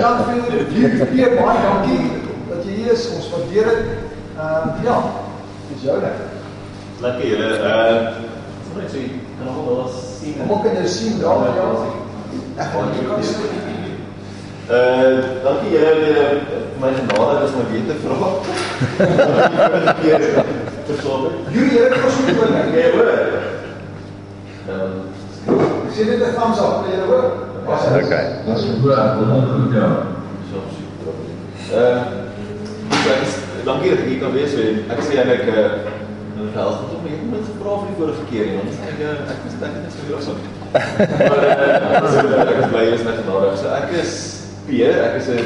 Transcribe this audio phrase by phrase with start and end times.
[0.00, 0.34] Dank vir
[0.72, 2.10] die weer baie dankie
[2.48, 3.04] dat jy hier is.
[3.14, 3.82] Ons waardeer dit.
[4.38, 4.96] Ehm uh, ja,
[5.70, 6.18] dis jou net.
[7.04, 7.50] Lekker julle.
[7.58, 8.26] Uh
[8.68, 9.02] wat ek sê,
[9.38, 10.40] kan nog wel sien.
[10.48, 11.68] Hoe kan jy sien daar ja?
[12.58, 13.06] Ek gaan nie.
[14.68, 15.14] Uh
[15.44, 16.18] dankie julle vir
[16.82, 18.16] my genade is my weet te vra.
[21.54, 22.66] Jullie het gesoek oor my.
[22.74, 23.12] Nee, hoor.
[24.68, 24.98] Ehm
[25.98, 27.24] sien dit 'n thumbs up, jy hoor?
[27.68, 28.26] Okay.
[28.46, 29.88] Dat is goed, goed, ja.
[30.50, 30.58] So,
[31.76, 32.02] uh
[33.64, 34.54] dankie dat ek hier kan wees.
[34.88, 35.66] Ek sê eintlik uh
[36.38, 39.02] nou help het om jy moet vra vir die vorige keer en dan ek
[39.34, 40.28] ek was dink dit is vir ons.
[41.28, 43.52] Maar ek is bly jy is met genade.
[43.60, 44.16] So ek is
[44.70, 45.44] Pierre, ek is 'n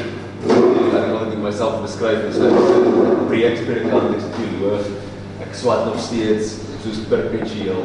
[0.94, 4.86] ek wil net myself beskryf as 'n preekspredikant, ek's 'n teoloog.
[5.42, 6.54] Ek swat nog steeds
[6.86, 7.82] soos perpetueel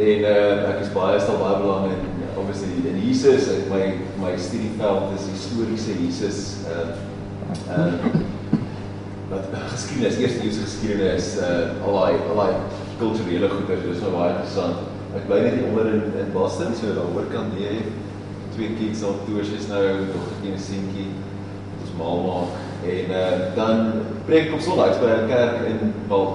[0.00, 3.84] en uh, ek is baie stel baie belang in obviously in Jesus en my
[4.20, 6.94] my studieveld is historiese Jesus uh
[7.72, 7.92] uh
[9.30, 12.52] wat geskiedenis, eerste eeuse geskiedenis, uh al daai al daai
[12.98, 14.84] kulturele goeie, dis nou baie interessant.
[15.16, 17.80] Ek bly net onder in in Boston, so daar hoor kan jy
[18.56, 21.08] twee kids al toers is nou dogtertjie en seentjie
[21.82, 23.82] ons maal maak en uh, dan
[24.28, 26.26] preek op Sondag by 'n kerk in wel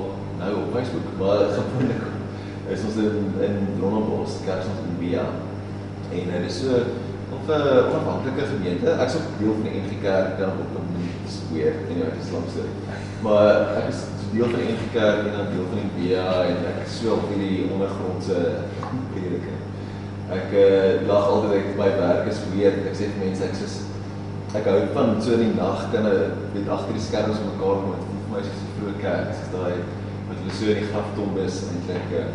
[0.41, 2.03] nou op Facebook maar gewoonlik
[2.73, 5.25] is ons in in Rondebos kerk ons in Bia
[6.11, 6.81] en dit is so
[7.35, 10.87] of 'n uh, onafhanklike gemeente ek's ook deel van die NG Kerk dan op 'n
[11.37, 12.63] square en jy is slamste
[13.25, 14.01] maar ek is
[14.33, 17.13] deel van die NG Kerk en dan deel van die Bia en ek is so
[17.17, 18.37] op hierdie ondergrondse
[19.13, 19.61] prediking
[20.31, 22.77] Ek uh, lag altyd by werk is weer.
[22.87, 23.67] Ek sê vir mense ek sê
[24.55, 27.97] ek hou van so in die nag kan weet agter die skerms mekaar kom.
[27.99, 29.33] Dit vir my is so vroeg kerk.
[29.33, 29.81] Dis daai
[30.29, 32.29] wat hulle so in die graftomb is eintlik uh,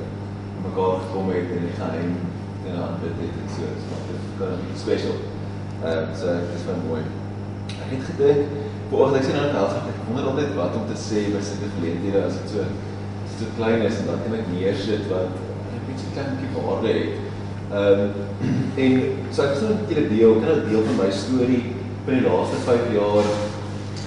[0.67, 2.13] mekaar gekom het en die geheim
[2.69, 3.65] en aanbid het en so.
[3.87, 5.17] So dit kan 'n bietjie special.
[5.89, 7.03] Uh so dit is baie mooi.
[7.83, 8.41] Ek het gedink
[8.91, 9.57] vanoggend ek sien nou net
[9.91, 12.61] ek wonder altyd wat om te sê by sulke geleenthede as dit so
[13.37, 15.33] so klein is en dan kan ek neersit wat
[15.77, 17.11] 'n bietjie klein bietjie waarde het.
[17.79, 18.11] Ehm um,
[18.85, 18.93] en
[19.35, 21.65] so ek sê net 'n deel, kan 'n deel van my storie
[22.05, 23.27] van die laaste 5 jaar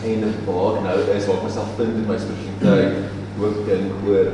[0.09, 2.94] en waar ek nou is, waar ek myself vind in my spiritualiteit,
[3.38, 4.30] hoe ek dink oor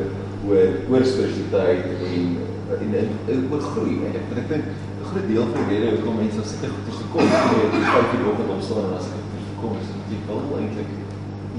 [0.47, 2.37] oor oor spiritualiteit en
[2.73, 3.95] en en oor groei.
[4.09, 7.27] Ek ek dink 'n groot deel van die rede hoekom mense al seker goed gekom
[7.33, 10.57] het, het die vyf uur oggend opstaan en as ek het gekom is, jy wil
[10.59, 10.91] eintlik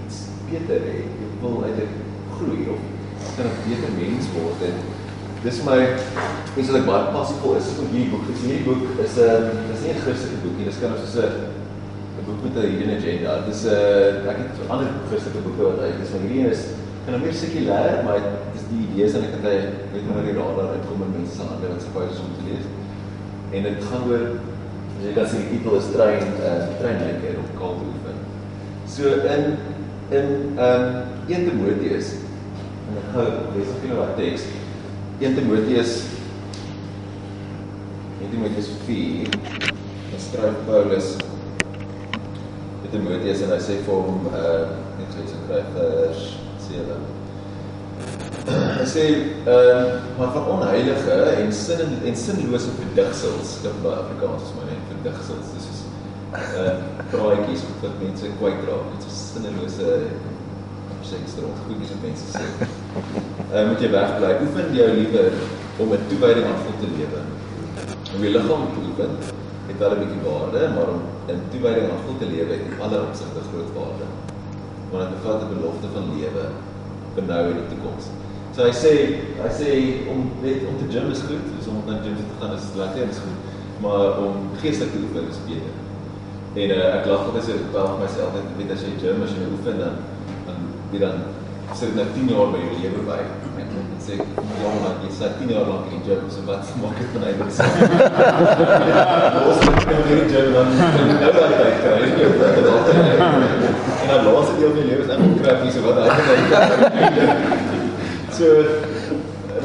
[0.03, 0.17] iets
[0.51, 0.99] beter hê.
[1.21, 1.93] Jy wil eintlik
[2.37, 2.81] groei of
[3.37, 4.77] kan 'n beter mens word en
[5.47, 5.79] dis my
[6.59, 8.25] iets wat ek baie passievol is om hierdie boek.
[8.31, 10.69] Dis hierdie boek is 'n uh, dis nie 'n Christelike boek nie.
[10.71, 11.31] Dis kan soos 'n
[12.19, 13.31] 'n boek met 'n hidden agenda.
[13.49, 16.63] Dis 'n uh, ek het ander Christelike boeke wat uit is, maar hierdie een is
[17.05, 18.19] kan nou meer sekulêr, maar
[18.71, 19.57] die idees en ek het hy
[19.95, 22.69] weet nou die radar uitkom in mense se hande wat se baie om te lees.
[23.55, 24.27] En dit gaan oor
[25.05, 28.21] jy kan sien die titel is trein uh, trein lekker op kaal oefen.
[28.91, 29.57] So in
[30.15, 32.13] in ehm um, 1 Timoteus
[32.87, 34.47] en ek gou lees ek julle wat teks
[35.21, 35.97] 1 Timoteus
[38.23, 41.17] 1 Timoteus 4 dan skryf Paulus
[42.91, 44.59] Timoteus en hy sê vir hom uh
[44.97, 46.27] net so iets skryf vers
[46.69, 47.26] 7
[48.87, 54.53] Sê ehm uh, maar van onheilige en sin en sinlose verdigsels dit by Afrikaans is
[54.57, 55.81] maar net verdigsels dis is
[56.61, 56.75] uh
[57.11, 59.89] praatjies wat mense kwyt raak dit is sinnelose
[61.07, 62.45] seks rond goedjies wat mense sê.
[63.55, 64.31] Uh moet jy wegbly.
[64.45, 65.33] Oefen jou liewer
[65.83, 67.21] om 'n toewyding aan God te lewe.
[68.15, 69.13] Om jou liggaam te oefen
[69.69, 71.03] het wel 'n bietjie waarde, maar om
[71.35, 74.07] 'n toewyding aan God te lewe het alle opsigte groot waarde.
[74.91, 76.45] Want dit bevat 'n belofte van lewe
[77.15, 78.07] vir nou en die toekoms.
[78.57, 78.91] So hy sê
[79.37, 79.71] hy sê
[80.09, 83.11] om net om te gym is goed, so om dan gym te gaan is lekker,
[83.13, 83.51] is goed.
[83.85, 85.75] Maar om geestelik te oefen is beter.
[86.63, 89.35] En uh, ek lag altyd so ek tel myself net weet as jy gym as
[89.37, 90.01] jy oefen dan
[90.89, 91.21] wie dan
[91.77, 93.21] sit na 10 jaar by jou lewe by.
[93.61, 94.25] En dan sê ek,
[94.63, 97.23] ja, maar jy sit 10 jaar lank in die gym, so wat maak dit van
[97.29, 97.37] dit?
[99.45, 102.01] Ons moet in die gym dan nou daai tyd kry.
[104.07, 106.09] En dan laat dit jou in jou lewe is net krap so wat hy
[107.13, 107.76] dink.
[108.37, 108.45] So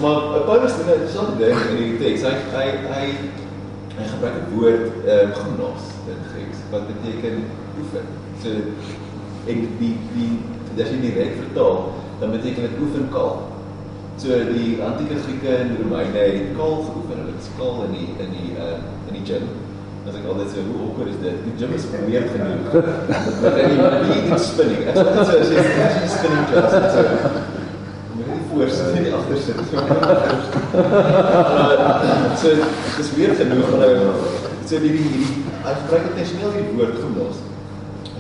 [0.02, 2.24] maar Paulus sê dit so ding in die teks.
[2.24, 3.08] Hy hy hy
[3.98, 7.44] hy gebruik die woord ehm gymnos in Grieks wat beteken
[7.82, 8.08] oefen.
[8.40, 8.54] So
[9.52, 10.30] en die die
[10.80, 11.92] as jy direk vertaal,
[12.22, 13.44] dan beteken dit oefen kaal.
[14.22, 17.20] So die antieke Grieke en Romeine het kaal geoefen.
[17.20, 18.80] Hulle het skaal in die in die uh
[19.12, 19.52] in die gym.
[20.08, 21.44] As ek altyd sê hoe awkward is dit?
[21.46, 22.72] Die gym is meer genoeg.
[23.44, 24.88] Dan jy nie iets spinning.
[24.88, 26.94] Ek sê so as jy as jy spinning class het.
[26.96, 27.51] So, moet jy
[28.54, 29.60] voor sit en agter sit.
[32.42, 32.50] So
[32.98, 33.68] dis weer genoeg.
[34.70, 35.26] So die die
[35.66, 37.42] hy gebruik intentioneel die woord gimnas.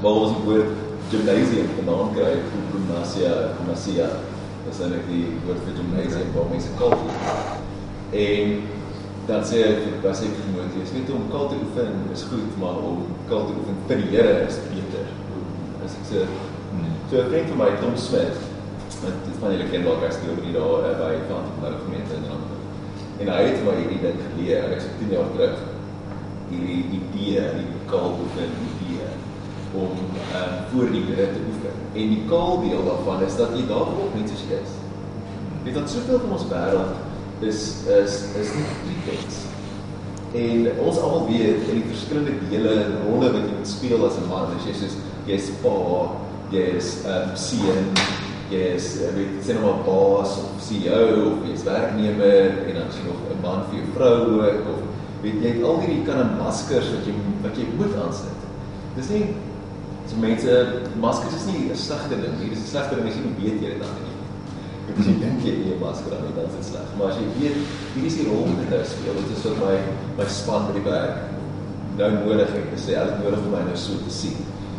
[0.01, 0.72] Waar ons die woord
[1.12, 2.36] gymnasium vandaan kry,
[2.74, 4.12] gymnasia, gymnasia.
[4.68, 6.95] Dis eintlik die woord vir gymnasium waar mense kal
[8.12, 8.62] En
[9.28, 13.06] dan sê hy wat sê Timoteus, weet om kal te oefen is goed, maar om
[13.30, 15.12] kal te oefen vir die Here is beter.
[15.86, 16.25] As ek sê
[17.10, 18.50] so 'n vriend van my Tom Smith
[19.04, 22.18] met van julle ken dalk as jy oor die daar uh, by van die gemeente
[22.20, 22.58] in Rand.
[23.22, 25.60] En hy het my hierdie ding geleer, ek sê 10 jaar terug.
[26.52, 29.12] Hierdie idee, die kal oefen idee
[29.74, 29.92] om
[30.36, 31.76] um, voor die Here te oefen.
[31.94, 34.74] En die kaal deel daarvan is dat jy net soos jy is.
[35.64, 37.62] Weet dat soveel van ons wêreld is
[38.02, 39.48] is is nie pretense.
[40.32, 44.28] En ons almal weet in die verskillende dele en rolle wat jy speel as 'n
[44.28, 44.98] man, as jy soos
[45.28, 45.78] jy's pa,
[46.52, 47.88] jy's 'n um, seun,
[48.51, 53.06] jy's weet sien nou maar baas of CEO of jy's werknemer en dan is jy
[53.07, 54.81] nog 'n man vir jou vrou ook of
[55.24, 58.39] weet jy het al hierdie kan 'n maskers wat jy wat jy moet aansit.
[58.95, 59.25] Dis nie
[60.07, 60.51] so mense
[61.00, 63.62] maskers is nie 'n slegte ding nie, dis 'n slegte ding as jy nie weet
[63.62, 64.12] jy dit dan nie.
[64.89, 66.88] Ek sê dink jy nie 'n masker aan dan is dit sleg.
[66.97, 67.57] Maar as jy weet
[67.94, 69.75] hierdie is die rol wat nou speel, dit is vir my
[70.18, 71.15] my span by die werk
[71.97, 72.68] nou nodig het.
[72.75, 74.38] Ek sê hulle nodig om my nou so te sien.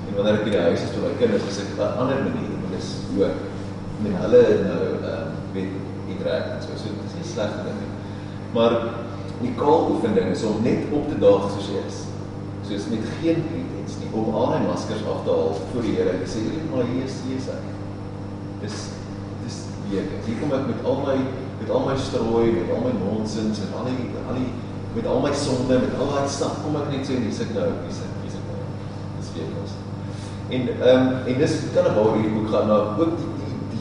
[0.09, 2.53] En wanneer ek by die huis is vir my kinders, is dit 'n ander manier,
[2.61, 3.52] want dit is ook
[4.05, 5.75] met hulle nou ehm weet
[6.13, 6.79] interact en so.
[6.81, 7.93] So dit is nie sleg ding nie.
[8.57, 8.79] Maar
[9.43, 12.03] die kaal oefening is om net op te daag soos jy is.
[12.69, 16.17] Soos met geen pretens nie om al die maskers af te haal voor die Here
[16.17, 17.71] en sê, "Maar hier is Jesus."
[18.61, 18.83] Dis
[19.93, 20.13] week.
[20.27, 21.17] Hier kom ek met al my
[21.61, 24.49] met al my strooi, met al my nonsens en al die al die
[24.97, 27.69] met al my sonde, met al daai stap kom ek net sê hier sit nou,
[27.85, 28.65] hier sit, hier sit nou.
[29.19, 29.77] Dis weer ons.
[30.53, 33.31] En ehm um, en dis kan nou waar hierdie boek gaan na ook die,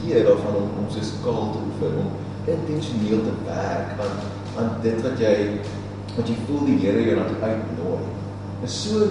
[0.02, 2.10] idee daarvan om om so skaal te oefen om
[2.54, 4.16] intentioneel te werk aan
[4.58, 5.36] aan dit wat jy
[6.16, 8.02] wat jy voel die Here jou laat uitnooi.
[8.66, 9.06] Is so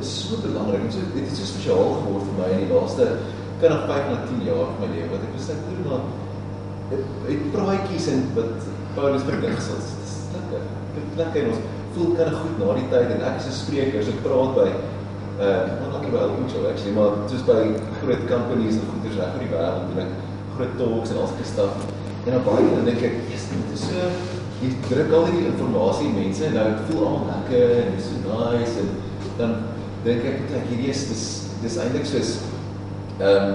[0.00, 0.84] is so belangrik.
[0.84, 3.08] En so dit is so spesiaal geword vir my in die laaste
[3.60, 6.02] kan nog 5 na 10 jaar van my lewe wat ek besluit hoe dan
[7.26, 9.80] het praatjies en wat Paulus verdigsel.
[10.02, 10.68] Dis lekker.
[10.96, 11.64] Dit lekker ons
[11.96, 14.68] voel kan goed na die tyd en ek is 'n spreker, so ek praat by
[15.36, 17.60] uh only by Elwood Show actually, maar just by
[18.00, 20.12] groot companies en goeders reg oor die wêreld en ek
[20.56, 21.84] groot talks en al die stuff.
[22.26, 23.94] En dan baie dan dink ek, "Yes, dit is so
[24.62, 28.78] jy druk al hierdie inligting mense en nou voel almal lekker en dis so nice
[28.80, 28.88] en
[29.38, 29.54] dan
[30.04, 32.38] dink ek, "Ek hierdie is dis dis eintlik soos
[33.20, 33.54] ehm um,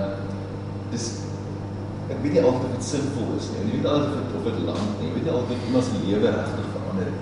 [0.92, 1.22] dis
[2.10, 3.60] ek weet nie altyd of dit sinvol is nie.
[3.62, 5.08] Ek weet altyd of dit of dit land nie.
[5.08, 7.20] Ek weet nie altyd iemand se lewe regtig verander nie.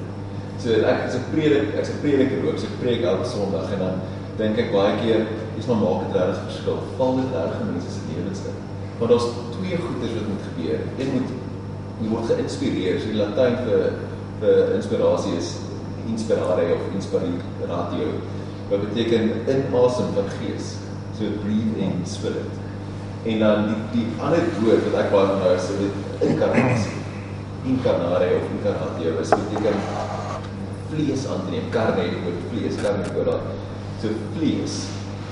[0.60, 2.58] So ek is 'n predik, ek's 'n prediker ook.
[2.60, 3.96] So ek preek elke Sondag en dan
[4.38, 6.78] dink ek baie keer, dis maar maak dit regtig verskil.
[6.98, 8.60] Val dit reg mense se in.
[9.00, 10.80] Maar daar's twee goeders wat moet gebeur.
[11.00, 11.32] Een moet
[12.00, 13.00] jy word geïnspireer.
[13.00, 13.86] So die Latyn vir
[14.40, 15.54] vir inspirasie is
[16.08, 18.12] inspirare of inspiratio.
[18.70, 20.76] Wat beteken inasem van gees.
[21.18, 22.56] So breathe in spirit.
[23.28, 26.96] En dan die die ander woord wat ek baie van hou is dit inkarnasie.
[27.68, 29.82] Inkarnare of inkarnatio is beteken
[30.90, 33.36] vlees aanneem, karne die woord vlees, daai.
[34.00, 34.80] So vlees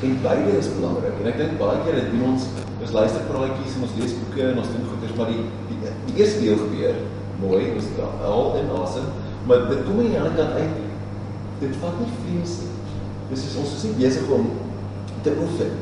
[0.05, 1.15] en beide is belangrik.
[1.21, 4.61] En ek dink baie keer doen ons ons luister praatjies en ons lees boeke en
[4.61, 7.01] ons doen goeders maar die die, die eerste deel gebeur
[7.41, 7.89] mooi, ons
[8.25, 9.09] al in asem,
[9.49, 10.79] maar dit kom nie aan die kant uit.
[11.61, 12.71] Dit vat nie vlees nie.
[13.31, 14.49] Dis is ons is nie besig om
[15.25, 15.75] te oefen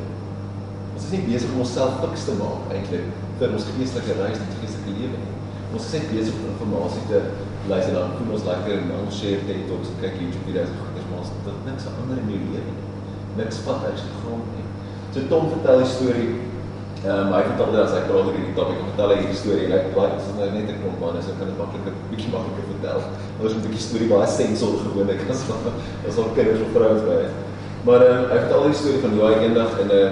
[0.96, 4.54] Ons is nie besig om onsself fiks te maak eintlik vir ons geestelike reis en
[4.62, 5.34] geestelike lewe nie.
[5.76, 7.20] Ons is net besig om inligting te
[7.68, 11.08] luister dan voel ons lekker en ons share tot ons kyk YouTube video's en goeders
[11.12, 12.85] maar ons dit niks ander in die lewe nie.
[13.36, 14.66] Niks vat uit die grond nie.
[15.12, 16.30] So Tom vertel die storie
[17.04, 19.74] Ehm um, hy vertel as hy praat oor hierdie topik, hy vertel hierdie storie en
[19.76, 23.02] ek baie dis nou net 'n klomp manne, so kan dit makliker bietjie makliker vertel.
[23.36, 25.42] Ons moet 'n bietjie storie baie sensor gewoonlik as
[26.08, 27.18] as al kinders of vrouens by.
[27.86, 30.06] Maar ehm um, hy vertel die storie van hoe hy eendag in 'n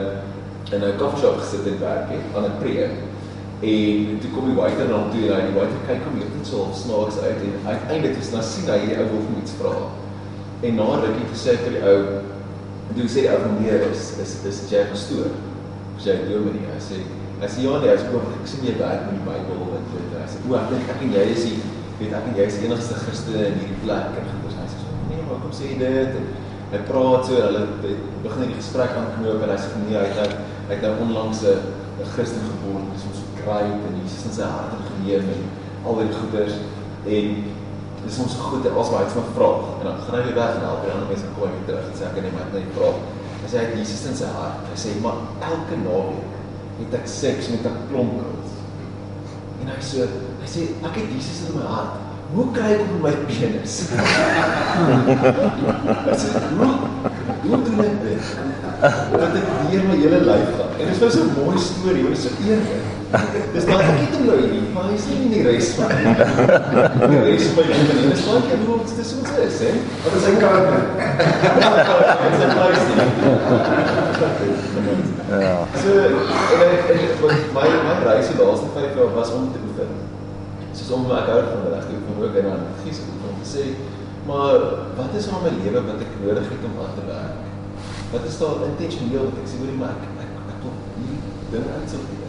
[0.75, 2.95] in 'n koffieshop gesit en werk het aan 'n preek.
[3.73, 6.47] En toe kom die waiter na hom toe en hy die waiter kyk hom net
[6.51, 9.75] so snaaks uit en uiteindelik is nou sien hy hierdie ou wil hom iets vra.
[10.67, 12.34] En na rukkie te sê vir die ou en
[12.95, 15.35] toe sê die ou meneer is is is jy gestoor?
[16.03, 16.65] Sê hy doen nie.
[16.71, 17.03] Hy sê
[17.43, 20.17] hy sê ja nee, hy sê ek sien jy werk met die Bybel en dit.
[20.17, 21.61] Hy sê o, ek dink ek en jy is die
[22.01, 24.97] weet ek en jy is die enigste Christen in hierdie plek en goeie hy sê
[25.11, 26.33] nee, maar kom sê dit en
[26.73, 27.63] hy praat so hulle
[28.25, 32.07] begin die gesprek aanknoop en hy sê nee, hy het Hy het nou onlangs 'n
[32.15, 35.43] Christen geword, dis ons kry en Jesus in sy hart geneem en
[35.85, 36.55] al die goeders
[37.05, 37.27] en
[38.05, 40.85] dis ons goed as hy iets vra en dan gaan hy weer weg en help
[40.85, 42.91] en ander mense kom weer terug en sê ek nee maar net vra.
[43.43, 44.65] Hy sê hy het Jesus in sy hart.
[44.71, 45.21] Hy sê maar
[45.51, 46.33] elke naweek
[46.81, 48.53] het ek seks met 'n klomp girls.
[49.63, 50.09] En hy sê
[50.43, 51.93] hy sê ek het Jesus in my hart,
[52.35, 53.75] hoe kry ek op my penis?
[56.11, 56.71] Ek sê, hoe
[57.45, 58.25] hoe doen ek dit?
[58.81, 60.71] Dat ek deur my hele lyf gaan.
[60.79, 63.04] En dit is nou so 'n mooi storie, dit is so eerlik.
[63.55, 66.15] Dis dan ek het hom nou hier, maar hy is nie die res van nie.
[67.13, 69.39] Die res van my lewe en dit is baie keer hoe dit is hoe dit
[69.45, 69.71] is, hè.
[70.05, 70.81] Wat is sy karakter?
[72.23, 72.99] Dit is 'n luister.
[75.45, 75.57] Ja.
[75.83, 75.91] So
[76.55, 79.91] en ek en wat my my reis die laaste 5 jaar was om te oefen.
[80.75, 83.49] Soos om ek hou van reg te oefen ook en dan gies ek om te
[83.55, 83.65] sê,
[84.27, 84.59] maar
[84.99, 87.39] wat is in my lewe wat ek nodig het om aan te werk?
[88.13, 91.67] Wat is daar intentioneel wat ek sê hoorie maar ek ek ek wil hierdie ding
[91.79, 92.24] uitsorteer.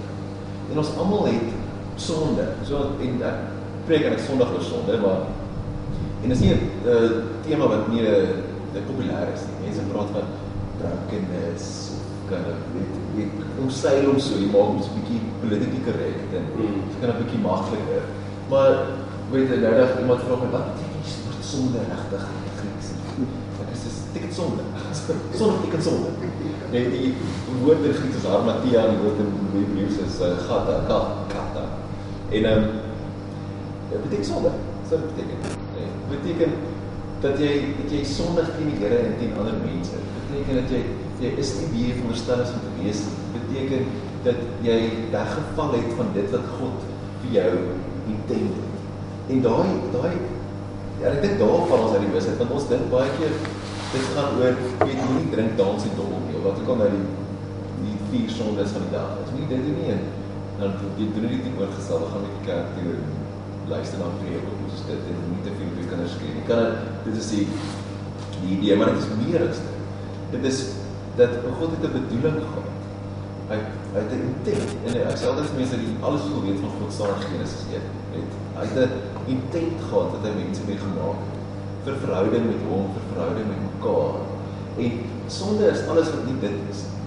[0.75, 1.51] En ons almal het
[1.95, 2.43] sonde.
[2.67, 3.43] So en ek
[3.87, 5.21] preek en ek Sondag oor sonde, maar
[6.19, 7.11] en dit is nie 'n uh,
[7.47, 8.43] tema wat nie 'n
[8.75, 9.55] uh, populêr is nie.
[9.63, 10.27] Mense praat van
[10.79, 11.95] drunkenness
[12.27, 16.19] kan ek weet weet ons sê hom so, jy maak ons 'n bietjie politiek korrek
[16.35, 16.83] en Mm.
[16.91, 18.03] dit kan 'n bietjie makliker.
[18.51, 18.71] Maar
[19.31, 22.87] weet jy nou dat iemand vra my wat beteken die woord sonde regtig in Grieks?
[23.63, 24.63] Ek sê dis beteken sonde.
[25.39, 26.09] Sonde beteken sonde.
[26.71, 27.13] Nee, die
[27.63, 31.65] woord in Grieks is harmatia en die woord in Hebreëus is uh, gata, ka- kata.
[32.33, 32.69] En ehm um,
[33.91, 34.51] dit beteken sonde.
[34.89, 35.37] So dit beteken.
[35.75, 36.51] Nee, dit beteken
[37.25, 40.01] dat jy dat jy sondig teen die Here en teen ander mense.
[40.01, 40.81] Dit beteken dat jy
[41.23, 43.17] jy is nie wie jy veronderstel is om te wees nie.
[43.35, 43.85] Dit beteken
[44.25, 44.79] dat jy
[45.13, 46.87] weggeval het van dit wat God
[47.21, 47.51] vir jou
[48.15, 48.73] intent het.
[49.35, 50.15] En daai daai
[51.01, 53.33] ja, ek dink daar val ons uit die wisheid want ons dink baie keer
[53.93, 54.57] dit gaan oor
[54.89, 57.05] jy nie drink dans en dobbel nie wat ook al nou die
[57.85, 59.31] die vier sondes van die dag is.
[59.33, 60.03] Moenie dit nie en
[60.59, 62.03] dan jy doen dit nie oorgestel.
[62.03, 62.93] We gaan met die kerk toe
[63.71, 66.45] luister na preek of soos dit en nie te veel op jou kinders skree nie.
[66.49, 66.61] Kan
[67.07, 67.47] dit is die
[68.35, 69.81] die idee, maar dit is meer as dit.
[70.35, 70.61] Dit is
[71.19, 72.69] dat God het 'n bedoeling gehad.
[73.49, 73.57] Hy
[73.95, 76.63] hy het 'n intent en ek sê altyd vir mense dat die alles wat weet
[76.63, 77.83] van God staan in Genesis 1.
[78.13, 78.93] Net hy het 'n
[79.33, 81.33] intent gehad dat hy mense mee gemaak het
[81.85, 84.15] vir verhouding met hom, vir verhouding met mekaar.
[84.83, 84.91] En
[85.31, 87.03] sonde is alles wat nie dit is nie.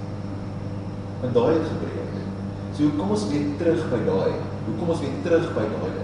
[1.27, 2.15] En daai het gebreek.
[2.77, 4.35] So hoe kom ons weer terug by daai?
[4.67, 5.95] Hoe kom ons weer terug by daai?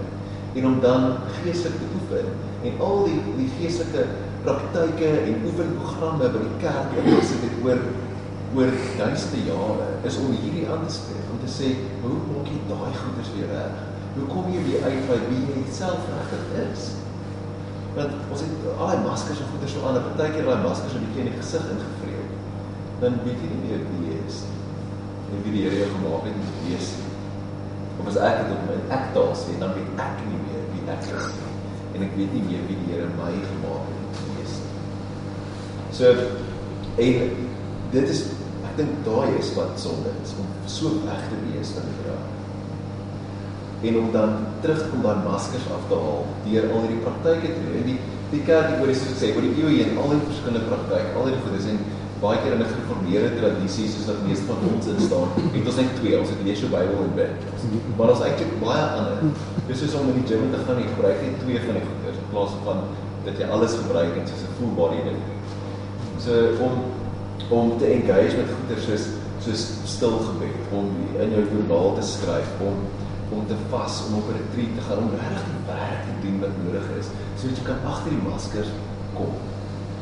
[0.55, 1.05] En om dan
[1.41, 2.31] geestelik te oefen
[2.65, 4.07] en al die die geestelike
[4.45, 7.81] praktyke en oefenprogramme by die kerk wat ons het oor
[8.55, 11.71] oor duisende jare is om hierdie aan te spreek om te sê
[12.03, 13.81] hoe maak jy daai goeders weer reg?
[14.15, 16.85] Hoe kom jy weer uit by wie jy self regtig is?
[17.97, 21.03] Want ons het al daai maskers en goeders so aan, en partykeer daai maskers 'n
[21.03, 22.04] bietjie in die gesig ingevreet.
[23.01, 24.55] Dan weet jy nie meer wie jy is nie
[25.31, 26.91] en wie die Here jou gemaak het om te wees.
[27.99, 30.85] Of as ek dit op my ek taal sê, dan weet ek nie meer wie
[30.93, 31.51] ek is nie.
[31.95, 34.73] En ek weet nie meer wie die Here my gemaak het om te wees nie.
[35.97, 36.13] So
[37.05, 37.35] en
[37.95, 38.23] dit is
[38.65, 42.19] ek dink daai is wat sonde is om so weg te wees van die Here.
[43.85, 47.51] En om dan terug te kom daai maskers af te haal deur al hierdie praktyke
[47.51, 47.79] te doen.
[47.81, 47.99] En die
[48.31, 51.11] die kerk het oor die soos sê oor die eeue heen al die verskillende praktyke,
[51.15, 51.77] al die goedes en
[52.25, 55.79] baie keer in 'n gereformeerde tradisie soos wat meeste van ons in staan, het ons
[55.81, 57.33] net twee, ons het lees jou Bybel en bid.
[57.97, 59.17] Maar ons eintlik baie ander.
[59.67, 62.21] Dis soos om in die gym te gaan en gebruik net twee van die goeders
[62.23, 62.79] in plaas van
[63.25, 65.21] dat jy alles gebruik en soos 'n full body ding.
[66.25, 66.31] So
[66.65, 66.75] om
[67.59, 69.05] om te engage met goeders soos
[69.45, 69.63] soos
[69.95, 70.85] stil gebed, om
[71.21, 72.77] in jou joernaal te skryf, om
[73.33, 76.55] om te vas, om op 'n retreat te gaan, om regtig werk te doen wat
[76.63, 78.69] nodig is, sodat jy kan agter die maskers
[79.17, 79.33] kom.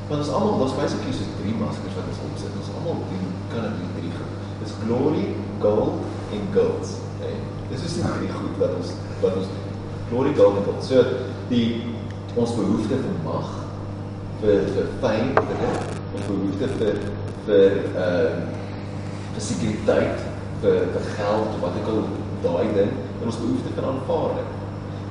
[0.10, 2.56] Want ons almal, ons basically soos drie maskers wat ons opsit.
[2.60, 4.48] Ons almal doen kan dit drie goed.
[4.60, 5.26] Dis glory,
[5.64, 6.02] gold
[6.36, 6.96] en guilt.
[7.16, 7.36] Okay?
[7.70, 8.92] Dis is die drie goed wat ons
[9.22, 9.52] wat ons.
[10.10, 10.84] Glory, gold en guilt.
[10.88, 11.04] So
[11.52, 11.68] die
[12.36, 13.54] ons behoefte vir mag,
[14.42, 17.00] vir vir fame, vir dit, ons behoefte vir
[17.48, 18.42] vir uh,
[19.34, 20.26] vir sekuriteit,
[20.64, 22.04] vir vir geld, wat ek al
[22.44, 22.92] daai ding,
[23.22, 24.52] en ons behoefte vir aanvaarding.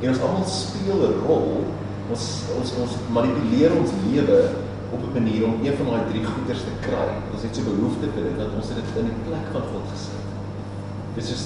[0.02, 1.64] En ons almal speel 'n rol.
[2.12, 2.26] Ons
[2.58, 4.38] ons ons manipuleer ons lewe
[4.94, 7.08] op 'n manier om een van daai drie goeders te kry.
[7.32, 10.25] Ons het so behoefte vir dit dat ons dit in die plek van God gesit.
[11.16, 11.44] Dis is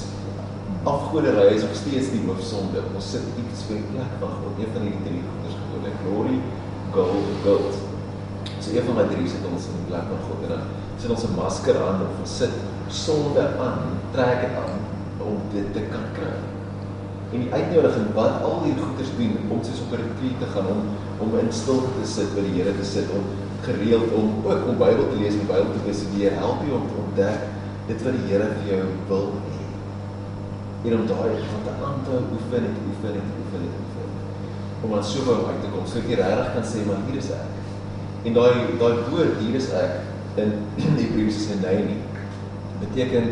[0.94, 2.80] afgoderry is nog steeds die hoofsonde.
[2.94, 6.36] Ons sit iets in die plek van God, een van hierdie drie goeders gewoonlik glory,
[6.96, 7.74] gold, guilt.
[8.62, 10.64] So een van daai drie sit ons in die plek van God en dan
[11.00, 12.54] sit ons 'n masker aan of ons sit
[12.88, 13.80] sonde aan,
[14.12, 14.76] trek dit aan
[15.28, 16.55] om dit te kan kry.
[17.36, 20.68] En die uitnodiging wat al die goeders doen om soos op 'n retreat te gaan
[20.74, 20.80] om
[21.24, 23.24] om in stilte te sit by die Here te sit om
[23.66, 26.86] gereeld om ook om Bybel te lees en die Bybel te bestudeer help jou om
[26.88, 27.40] te ontdek
[27.88, 29.64] dit wat die Here vir jou wil hê.
[30.84, 34.08] En om daai van te aan te oefen en oefen en oefen en oefen.
[34.82, 37.30] Om aan so wou uit te kom sodat jy regtig kan sê maar hier is
[37.30, 37.52] ek.
[38.24, 39.92] En daai daai woord hier is ek
[40.40, 40.56] in
[41.02, 42.00] Hebreëse sê nee nie.
[42.80, 43.28] Beteken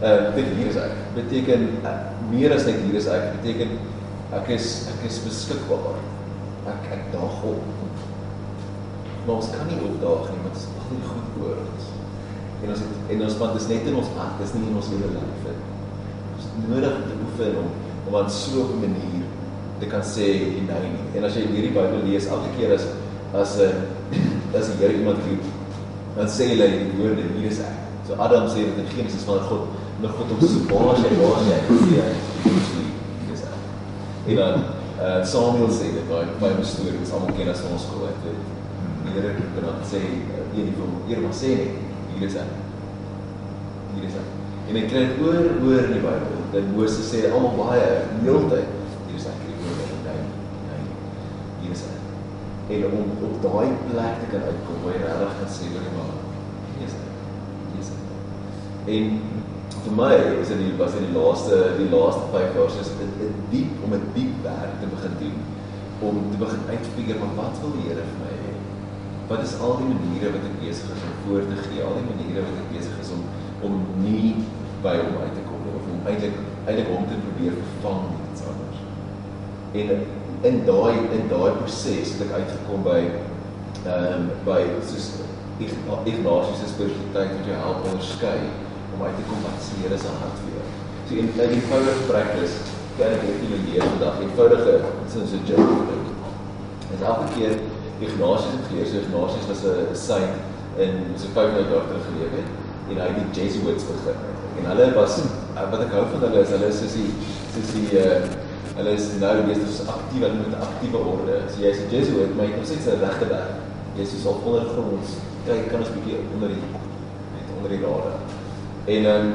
[0.00, 0.96] uh dit hier is ek.
[1.14, 3.28] Beteken uh, meer as net hier is ek.
[3.38, 3.76] Beteken
[4.32, 6.00] ek is ek is beskikbaar.
[6.66, 7.62] ek daag op.
[9.26, 11.90] Maar ons kan nie opdaag nie, want dit is al die goed oor ons.
[12.62, 14.78] En ons het, en ons want dit is net in ons hart, dis nie in
[14.80, 15.70] ons hele lewe nie.
[16.34, 17.70] Ons het nodig om te oefen om
[18.02, 19.26] om aan so 'n manier
[19.78, 20.26] te kan sê
[20.68, 21.06] nee nie.
[21.16, 22.86] En as jy hierdie Bybel lees elke keer as
[23.34, 23.72] as 'n
[24.58, 25.44] as die Here iemand roep,
[26.16, 27.78] dan sê hy die woorde hier is ek.
[28.06, 29.68] So Adam sê dit in Genesis van God,
[30.02, 32.52] nou God om so waar jy waar jy sê hy
[33.30, 33.58] is ek.
[34.26, 34.64] En dan
[34.98, 35.20] uh,
[39.12, 40.00] Here kan dan sê
[40.56, 41.70] een van eer maar sê net
[42.14, 42.50] hier is ek.
[43.94, 44.28] Hier is ek.
[44.70, 46.42] En ek kry dit oor oor in die Bybel.
[46.54, 47.86] Dat Moses sê almal baie
[48.24, 48.74] heeltyd
[49.06, 50.16] hier is ek hier oor in die
[50.66, 50.82] nee.
[51.62, 52.00] Hier is ek.
[52.74, 56.12] En om op daai plek te kan uitkom waar jy regtig kan sê hoor maar
[56.72, 57.08] hier is ek.
[57.70, 58.02] Hier is ek.
[58.96, 59.14] En
[59.82, 63.32] vir my is dit die was in die laaste die laaste 5 jaar soos 'n
[63.50, 65.38] diep om 'n diep werk te begin doen
[66.08, 68.52] om te begin uitfigure maar wat wil die Here vir my hê?
[69.30, 72.08] Wat is al die maniere wat ek besig is om voor te gee, al die
[72.10, 73.22] maniere wat ek besig is om
[73.66, 73.74] om
[74.04, 74.34] nie
[74.82, 78.42] by hom uit te kom nie of om eintlik eintlik hom te probeer vervang iets
[78.52, 78.78] anders.
[79.80, 79.88] En
[80.50, 83.00] in daai in daai proses het ek uitgekom by
[83.82, 84.60] ehm um, by
[84.90, 85.10] soos
[85.62, 88.38] Ignatius se spiritualiteit wat jou help onderskei
[88.94, 90.66] om uit te kom wat se Here se hart vir jou.
[91.06, 92.52] So in 'n eenvoudige praktis
[92.96, 94.74] kan ek vir julle leer vandag eenvoudige
[95.12, 95.80] soos 'n journal.
[96.92, 97.54] En elke keer
[98.06, 100.34] Ignatius het geleer, so Ignatius was 'n saint
[100.84, 102.48] in so 500 jaar terug geleef het
[102.90, 104.18] en hy het die Jesuits begin.
[104.58, 105.14] En hulle was
[105.70, 107.10] wat ek hou van hulle is hulle is soos die
[107.54, 108.20] soos die uh,
[108.76, 111.36] hulle is nou besig aktief hulle met 'n aktiewe orde.
[111.52, 113.52] So jy's 'n Jesuit, maar jy nog steeds 'n regte werk.
[113.96, 115.06] Jy's so op ondergrond.
[115.46, 116.64] Kyk, kan ons bietjie onder die
[117.34, 118.12] net onder die rade.
[118.84, 119.34] En ehm um,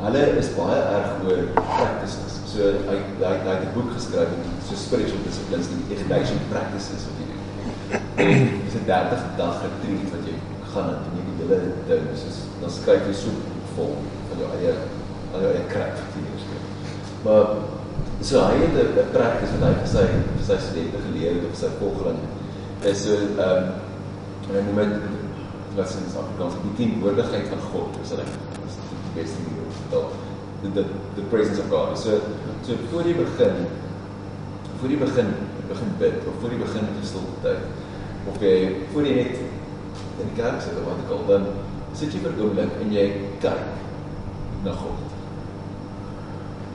[0.00, 2.36] hulle is baie erg oor practices.
[2.48, 4.30] So hy hy hy het 'n boek geskryf
[4.68, 7.42] so spiritual disciplines die ignatian practices wat jy doen.
[8.64, 10.36] Dis 'n 30 dag retreat wat jy
[10.72, 11.58] gaan en doen die hele
[11.90, 12.06] ding.
[12.22, 13.30] Soos dan skryf jy so
[13.74, 13.92] vol
[14.30, 14.72] van jou eie
[15.34, 16.64] al jou eie krag vir jou skryf.
[17.24, 17.44] Maar
[18.20, 21.56] so hy het 'n practice wat hy vir sy vir sy studente geleer het op
[21.62, 22.20] sy volgeling.
[22.82, 23.66] Is so ehm um,
[24.48, 28.00] en hy noem dit wat sê in Afrikaans die teenwoordigheid van God.
[28.00, 28.49] Dis reg
[29.14, 30.28] beste manier om te vertel.
[30.62, 30.84] The, the,
[31.16, 31.98] the presence of God.
[31.98, 32.20] So,
[32.66, 33.62] so voor jy begin,
[34.80, 35.30] voor jy begin,
[35.70, 37.62] begin bid, of voor jy begin die stilte tyd,
[38.28, 38.56] of jy,
[38.92, 41.46] voor jy net in die kerk sit, of wat ek al, dan
[41.96, 43.06] sit jy vir oomlik en jy
[43.40, 43.62] kyk
[44.66, 45.06] na God.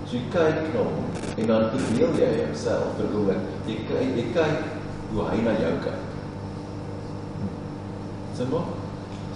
[0.07, 4.25] So jy kyk na hom, en dan verdeel jy homself vir oomlik, jy, jy, jy
[4.33, 4.65] kyk
[5.11, 6.09] hoe hy na jou kyk.
[8.41, 8.65] Simba?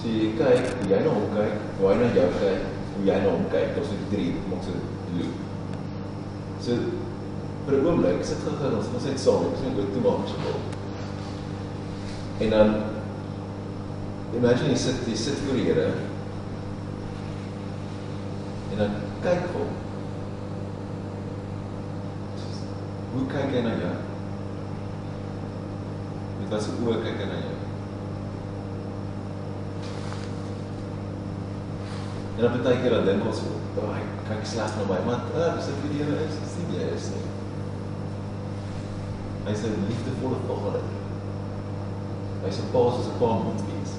[0.01, 2.68] So jy kyk, jy na hom kyk, hoe hy na jou kyk,
[2.99, 5.35] hoe jy na hom kyk, ons het drie, ons het loop.
[6.59, 6.75] So,
[7.65, 10.57] vir een oomlik, sit gegaan, ons, ons het saam, ek sê, ek toe maak vol.
[12.43, 12.73] En dan,
[14.35, 15.87] imagine jy sit, jy sit voor die Heere,
[18.73, 19.71] en dan kyk hom.
[23.13, 23.95] Hoe kyk hy na jou?
[26.41, 27.59] Met wat sy oor kyk hy na jou?
[32.39, 33.39] En dan baie keer dan dink ons,
[33.83, 36.85] "Ag, kyk sleg na my." Maar uh, dis dit die Here is, dis nie jy
[36.95, 37.25] is nie.
[39.43, 40.85] Hy is 'n liefdevolle Vader.
[42.43, 43.91] Hy is 'n Pa soos 'n Pa moet wees.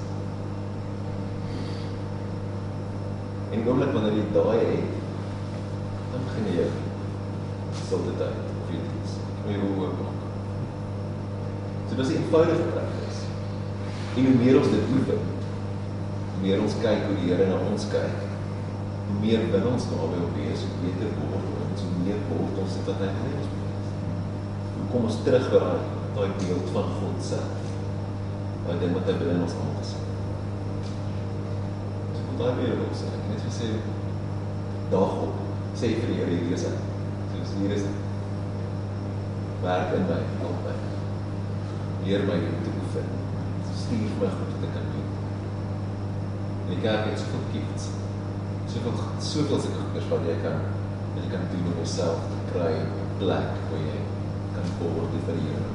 [3.51, 4.89] En oomblik wanneer jy daai het,
[6.11, 6.67] dan begin jy
[7.85, 9.11] stilte tyd of iets.
[9.45, 10.19] Jy hoe ook maak.
[11.89, 13.17] So dis 'n eenvoudige praktis.
[14.15, 15.21] En hoe meer ons dit oefen,
[16.33, 18.30] hoe meer ons kyk hoe die Here na ons kyk,
[19.11, 22.75] hoe meer bin ons naby op wees, hoe beter word ons, hoe meer word ons
[22.77, 23.89] dit wat hy wil ons wees.
[24.75, 25.81] Hoe kom ons terug by daai
[26.15, 27.73] daai beeld van God self?
[28.65, 29.91] Daai ding wat hy binne ons almal het.
[32.15, 33.71] So wat daai weer wil sê, ek net sê
[34.93, 35.41] daag op,
[35.81, 36.75] sê vir die Here hier is hy.
[37.33, 37.95] Soos hier is hy.
[39.65, 40.77] Werk in my, help my.
[42.05, 43.11] Leer my om te oefen.
[43.83, 45.11] Stuur my goed te kan doen.
[46.61, 47.91] En die kerk het soveel gifts
[48.71, 50.61] soveel soveel sulke goeders wat jy kan
[51.13, 53.99] wat jy kan doen om jouself te kry 'n plek waar jy
[54.55, 55.67] kan word vir die Here.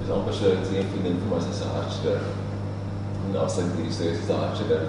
[0.00, 2.20] Dis amper so ek sien vriendin vir my sy hartskeur.
[3.24, 4.84] En nou sê hierdie storie is daar hartskeur.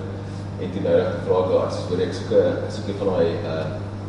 [0.62, 3.65] En dit nou ek vra gou as oor ek soek ek soek van daai uh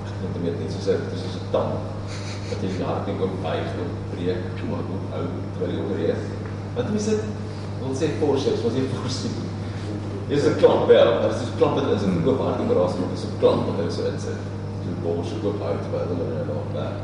[0.07, 1.73] ek moet net net soos dit is soos 'n tang
[2.51, 6.23] wat jy daar kan kom buig of breek maar ook ou terwyl jy oorreed.
[6.77, 7.19] Wat mense
[7.81, 9.35] wil sê forceps was jy voorsien.
[10.33, 13.19] Dis 'n klamp wel, maar dit is 'n klamp wat is 'n oop hartoperasie, dit
[13.19, 14.41] is 'n klamp wat hulle so insit.
[14.89, 17.01] 'n bors so oop hou terwyl hulle in daar werk.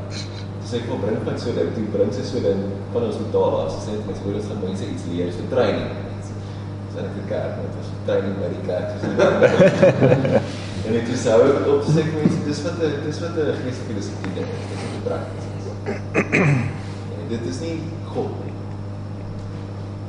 [0.69, 2.61] sê ek wil bring van so ding, toe bring sy so ding
[2.93, 3.69] van ons betaal af.
[3.75, 5.91] Sy sê net mens hoor ons gaan mense iets leer, so training.
[6.93, 8.89] Sy het 'n kerk, dit was training by die kerk.
[10.87, 11.41] en dit is sou
[11.73, 14.65] op sê mense, dis wat 'n dis wat 'n geestelike dissipline is.
[14.71, 15.47] Dit is 'n prakties.
[17.19, 17.77] En dit is nie
[18.13, 18.57] God nie.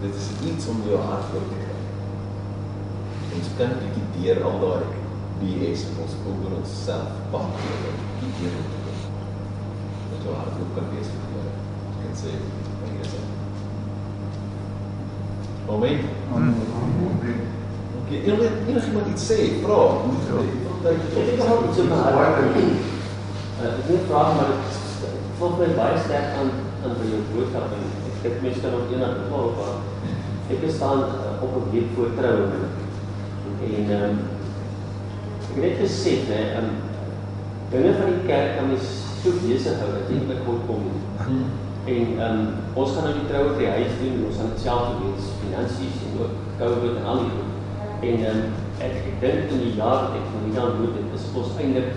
[0.03, 1.68] Dit is iets om jou hart oop te.
[3.36, 4.86] Ons kan 'n bietjie deur al daai
[5.39, 7.96] BS wat ons oor onsself pak deur
[8.39, 8.98] deur te kom.
[10.12, 11.54] Dat jou hart oop kan wees vir Here.
[11.94, 12.32] Jy kan sê,
[12.89, 13.24] "Hier is hy."
[15.74, 16.00] Amen.
[16.36, 16.56] Amen.
[18.00, 19.80] Okay, enige enigiemand iets sê, vra.
[20.89, 22.56] Ek het nog iets my hart.
[23.60, 24.80] Uh, Ek wil vra maar dit
[25.39, 26.50] voel my baie sterk aan
[26.84, 29.76] aan by jou boodskap en ek dink mense kan ook eendag waar
[30.56, 32.79] ek staan uh, op 'n week voor troue en
[33.67, 34.19] ehm um,
[35.56, 36.69] ek het gesê hè, ehm
[37.69, 38.86] dinge van die kerk kan mens
[39.22, 41.02] so besig hou dat jy nie by God kom nie.
[41.89, 42.45] En ehm um,
[42.82, 46.04] ons gaan nou die troue by die huis doen, ons gaan dit self doen, finansies
[46.08, 47.52] en ook COVID en al die goed.
[48.10, 48.54] En ehm um,
[48.86, 51.60] ek, ek dink in die jaar wat ek van hier aan moet het, is ons
[51.60, 51.91] eintlik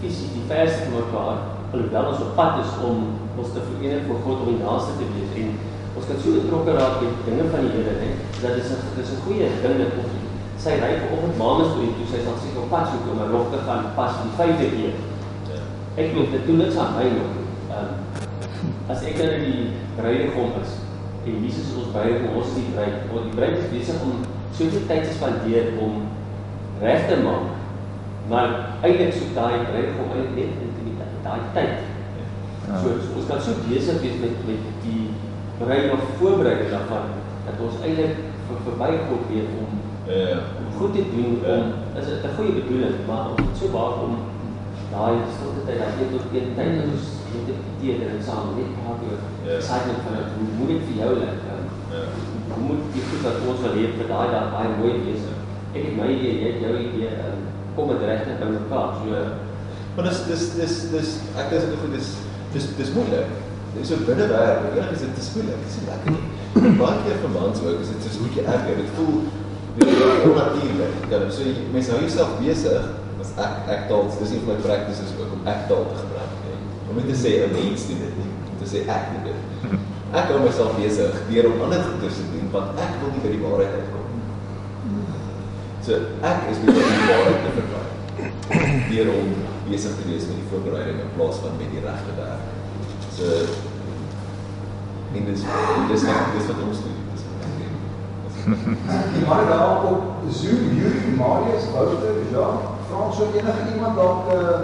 [0.00, 3.02] fisies die verste van mekaar, alhoewel ons op pad is om
[3.40, 5.52] ons te verenig vir God om die naaste te wees en
[5.98, 8.08] ons kan so betrokke raak met dinge van die Here, hè.
[8.40, 10.19] Dat is 'n dis 'n goeie ding dat ons
[10.60, 13.32] sy ry vanoggend maandag toe en toe sy sal seker op pad soek om 'n
[13.32, 14.94] rok te gaan pas die vyfde keer.
[15.96, 17.32] Ek weet dit doen niks aan my nog.
[17.70, 18.10] Ehm
[18.90, 19.60] as ek nou die
[19.96, 20.72] bruidegom is
[21.28, 24.22] en Jesus is ons bruidegom, ons is die bruid, want die bruid is besig om
[24.56, 26.00] soveel tyd te spandeer om
[26.80, 27.56] reg te maak.
[28.30, 28.54] Maar
[28.86, 31.86] eintlik soek daai bruidegom eintlik net intimiteit, daai tyd.
[32.70, 35.10] So, so ons kan so besig wees met met die
[35.60, 37.14] bruid of voorbereiding daarvan
[37.46, 39.79] dat ons eintlik vir verbygekom weet om
[40.10, 40.38] Ja.
[40.78, 41.62] goed te doen om
[42.00, 44.12] is dit 'n goeie bedoeling, maar ons moet so waak om
[44.94, 48.44] daai stilte tyd daai een tot een tyd dat ons met die tyd en saam
[48.58, 49.52] net praat oor Ja.
[49.60, 51.38] excitement van hoe moet dit vir jou lyk?
[51.52, 52.02] Um, Ja.
[52.54, 55.22] Hoe moet die goed wat ons wil hê vir daai dag baie mooi wees?
[55.76, 57.38] Ek het my idee, jy het jou idee, um,
[57.74, 58.88] kom dit regtig by mekaar.
[58.98, 59.10] So
[59.94, 61.08] Maar dis dis dis dis
[61.40, 62.08] ek dink dit goed dis
[62.54, 63.28] dis dis moeilik.
[63.74, 65.58] Dis so binne werk, enig is dit te moeilik.
[65.66, 66.24] Dis nie lekker nie.
[66.82, 68.76] Baie keer vir mans ook is dit soos hoe jy erger.
[68.82, 69.16] Dit voel
[69.78, 70.94] onnatuurlik.
[71.10, 72.88] Ja, so jy mens hou jouself besig
[73.20, 76.00] as ek ek taal, dis nie vir my practice is ook om ek taal te
[76.00, 76.58] gebruik nie.
[76.88, 79.78] Om nie te sê 'n mens doen dit nie, om te sê ek doen dit.
[80.10, 83.30] Ek hou myself besig deur om ander goeie te doen want ek wil nie by
[83.30, 84.26] die waarheid uitkom nie.
[85.86, 85.92] So
[86.30, 87.90] ek is besig om die waarheid te verklaar
[88.90, 89.28] deur om
[89.70, 92.42] besig te wees met die voorbereiding in plaas van met die regte werk.
[93.14, 93.24] So
[95.14, 95.46] en dis
[95.90, 96.98] dis net dis wat ons doen.
[97.14, 97.78] Dis wat ek doen.
[99.14, 102.46] Die man daar op Zoom, Yuri, Marius, Wouter, ja,
[102.88, 104.58] Frans, so enige iemand dalk uh,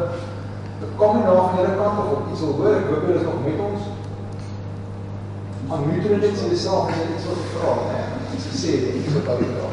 [0.97, 3.61] kom na van julle kant of iets wil hoor, ek hoop julle is nog met
[3.69, 3.83] ons.
[5.69, 8.01] Maar moet jy net sê self as jy iets wil vra, né?
[8.37, 9.69] Iets sê, iets wat daar vra.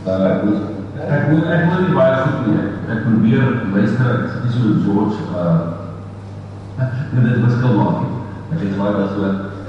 [0.00, 0.62] Uh, ek moet
[1.00, 2.64] ek ek moet nie baie goed nie.
[2.90, 5.78] Ek probeer luister, ek is nie so George uh
[6.80, 7.60] nee, dit was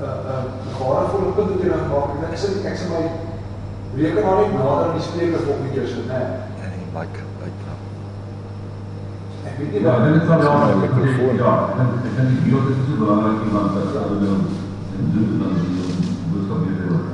[0.00, 0.44] uh uh
[0.78, 2.08] gaarvolle punt wat jy nou maak.
[2.12, 3.04] Ek dink ek sal ek sal my
[3.96, 6.20] rekenaar net nader aan die spreker volgende keer sit, né?
[6.64, 7.80] En die mic uitklap.
[9.48, 11.36] Ek weet nie Ja, wat dit is wel Ja, ja, die microfoon.
[11.42, 14.46] Ja, ek dink die beeld is so belangrik iemand wat sal doen
[14.98, 15.90] en doen dan die
[16.30, 17.04] boodskap weer hoor.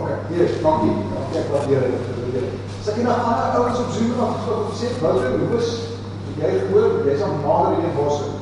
[0.00, 0.96] Okay, hier, dankie.
[1.14, 2.10] Dankie, ek waardeer dit.
[2.34, 2.58] dit.
[2.80, 5.72] Sê jy nog ander ouens op Zoom wat wat gesê het, Wouter, hoe is
[6.40, 8.39] jy gehoor, jy's aan nader in die bosse.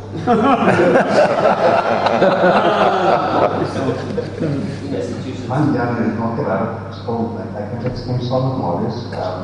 [5.49, 7.39] Man, ja, nee, nog nie reg gespond.
[7.41, 8.99] Ek ek het dit stem saam Marius.
[9.13, 9.39] Ehm,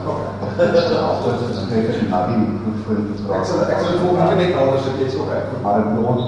[0.57, 0.97] dit is so
[2.01, 5.17] en Nadine goed vir die Ek sal ek die volgende keer net anders sit, jy's
[5.21, 5.41] okay.
[5.51, 5.61] goed.
[5.67, 6.25] Maar ek ons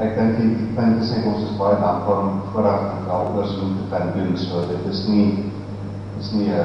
[0.00, 3.70] ek dink die punt is net ons is baie dankbaar om vooraf en elders om
[3.76, 4.32] te kan doen.
[4.40, 5.28] So dit is nie
[6.20, 6.60] is nie 'n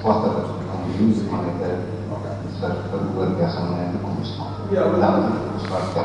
[0.00, 2.34] wat dat ek kan doen maar net 'n Okay.
[2.44, 3.70] dis vir vir oor die gaan
[4.74, 6.04] Ja, maar dan dan- ons wat ja.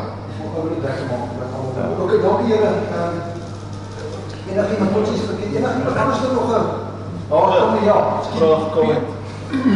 [0.57, 2.03] Oor die dag maak, dat gaan ons doen.
[2.03, 2.71] Okay, dankie julle.
[2.97, 3.17] Ehm
[4.51, 6.65] enige iemand wat iets vergeet, enige iemand anders wat nog 'n
[7.29, 7.99] Daar kom ja.
[8.37, 8.89] Vraag kom.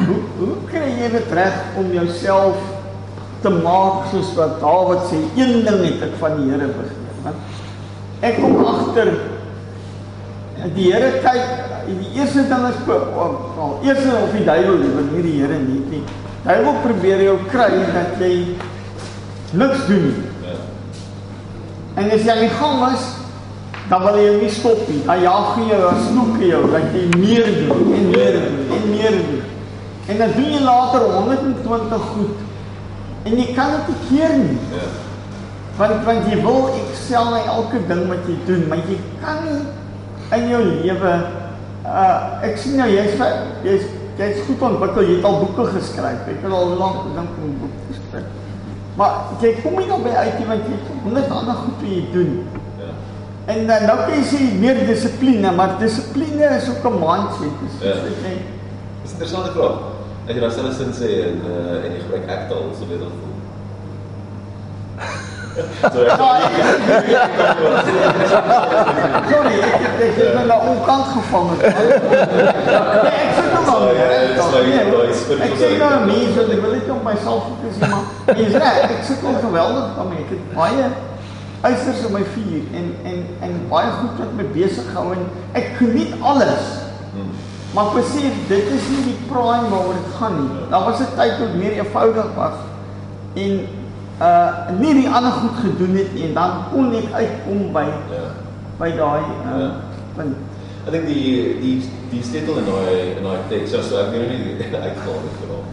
[0.08, 2.56] Hoe hoe kry jy dit reg om jouself
[3.42, 7.36] te maak soos wat Dawid sê, een ding het ek van die Here begeer, want
[8.20, 9.10] ek kom agter
[10.76, 11.44] die Here kyk
[11.88, 12.80] die eerste ding is
[13.18, 16.04] al eers of die duiwel liewer nie die Here nie nie.
[16.46, 18.56] Duiwel probeer jou kry dat jy
[19.52, 20.30] niks doen nie.
[20.46, 20.58] Ja.
[21.94, 23.06] En as jy aan die gang is,
[23.92, 25.02] dan wil jy nie stop nie.
[25.06, 28.76] Dan jaag jy jou, dan snoek jy jou dat jy meer doen en meer doen
[28.78, 29.42] en meer doen.
[30.08, 32.48] En dan doen jy later 120 goed.
[33.24, 34.58] En jy kan dit nie keer nie.
[34.74, 34.90] Ja.
[35.78, 39.62] Want want jy wil excel in elke ding wat jy doen, maar jy kan nie
[40.36, 41.14] in jou lewe
[41.82, 43.16] uh ek sien nou jy's
[43.66, 43.88] jy's
[44.20, 46.28] jy's goed ontwikkel, jy het al boeke geskryf.
[46.30, 48.28] Ek het al lank gedink om boeke te skryf.
[49.02, 51.90] Maar jy kom nie nog by uit nie want jy het honderd ander goed wat
[51.90, 52.34] jy doen.
[52.78, 52.90] Ja.
[53.54, 57.56] En dan nou kan jy sê meer dissipline, maar dissipline is ook 'n mindset.
[57.64, 57.96] Dis Ja.
[57.96, 58.12] ja.
[58.28, 58.46] net
[59.02, 59.78] Dis 'n interessante vraag.
[60.28, 63.36] Jy nou selfs sin sê en uh, en jy gebruik ektaal, so dit dan voel.
[65.94, 66.18] so ek
[69.32, 71.50] Sorry, ek het ek het nou na onkant gevang.
[71.52, 71.62] het.
[73.06, 73.34] Nee, ek
[73.96, 74.52] sit nou maar.
[74.52, 74.92] Sorry, reg, dit is toch?
[74.92, 77.90] like- Nee, daai spin- Ek sê nou mense, ek wil net op myself fokus nie,
[77.90, 78.06] maar
[78.40, 80.20] jy's reg, ek sit al geweldig daarmee.
[80.26, 80.86] Ek het baie
[81.62, 85.68] eisters op my vuur en en en baie goed wat my besig hou en ek
[85.78, 86.66] geniet alles.
[87.74, 90.66] Maar ek besef dit is nie die prime waaroor dit gaan nie.
[90.70, 92.58] Daar was 'n tyd toe dit meer eenvoudig was
[93.36, 93.54] en
[94.22, 94.50] uh
[94.80, 98.26] nie die ander goed gedoen het en dan kon ek uitkom by Ja.
[98.80, 99.70] by daai uh Ja.
[100.16, 100.36] punt.
[100.82, 101.76] Ek dink die die
[102.10, 105.68] die sleutel in daai in daai teks, so ek weet nie uitgehaal het hom.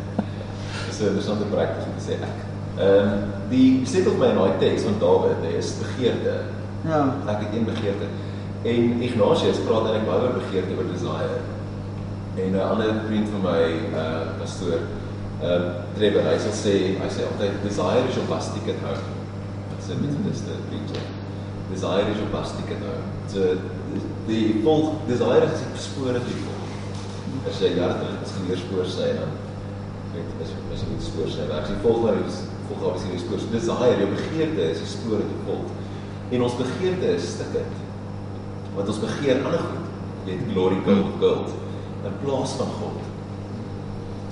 [0.85, 2.37] Dis 'n interessante prakties om te sê ek.
[2.87, 3.15] Ehm
[3.49, 6.35] die sleutel by in daai teks van Dawid is begeerte.
[6.85, 7.01] Ja.
[7.27, 8.07] Ek het een begeerte.
[8.63, 11.41] En Ignatius praat eintlik baie oor begeerte oor desire.
[12.37, 13.63] En 'n ander vriend van my,
[14.03, 14.81] uh pastoor,
[15.43, 15.61] uh
[15.97, 19.09] Trevor, hy sal sê, hy sê altyd desire is your bus ticket home.
[19.73, 21.05] Dit sê met dis die preacher.
[21.73, 23.07] Desire is your bus ticket home.
[23.33, 23.57] So
[24.29, 26.65] die volg desire is die spore te volg.
[27.49, 29.37] As jy hart is geleer spoor sy dan
[30.15, 31.69] weet as jy moet spoor sy werk.
[31.69, 32.37] Jy volg die
[32.69, 33.43] volg obviously die spoor.
[33.43, 35.75] So desire, jou begeerte is die spore te volg.
[36.35, 37.83] En ons begeerte is stikkend.
[38.77, 39.91] Want ons begeer ander goed.
[40.29, 41.57] Jy het glory gold gold
[42.07, 43.05] in plaas van God.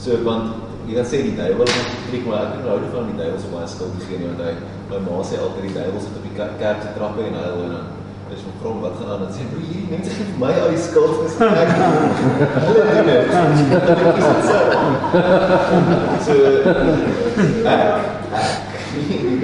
[0.03, 3.19] So want jy kan sê die duiwel het geklik maar ek het nou van die
[3.19, 4.53] duiwel so baie skuld gegee nie want hy
[4.93, 7.89] my ma sê altyd die duiwel sit op die kerk, se trappe en hy dan
[8.35, 10.71] is my vrou wat gaan aan en sê bro hierdie mense gee vir my al
[10.75, 13.85] die skuld dis ek hulle doen dit is dit
[16.27, 16.35] so
[17.75, 17.81] ek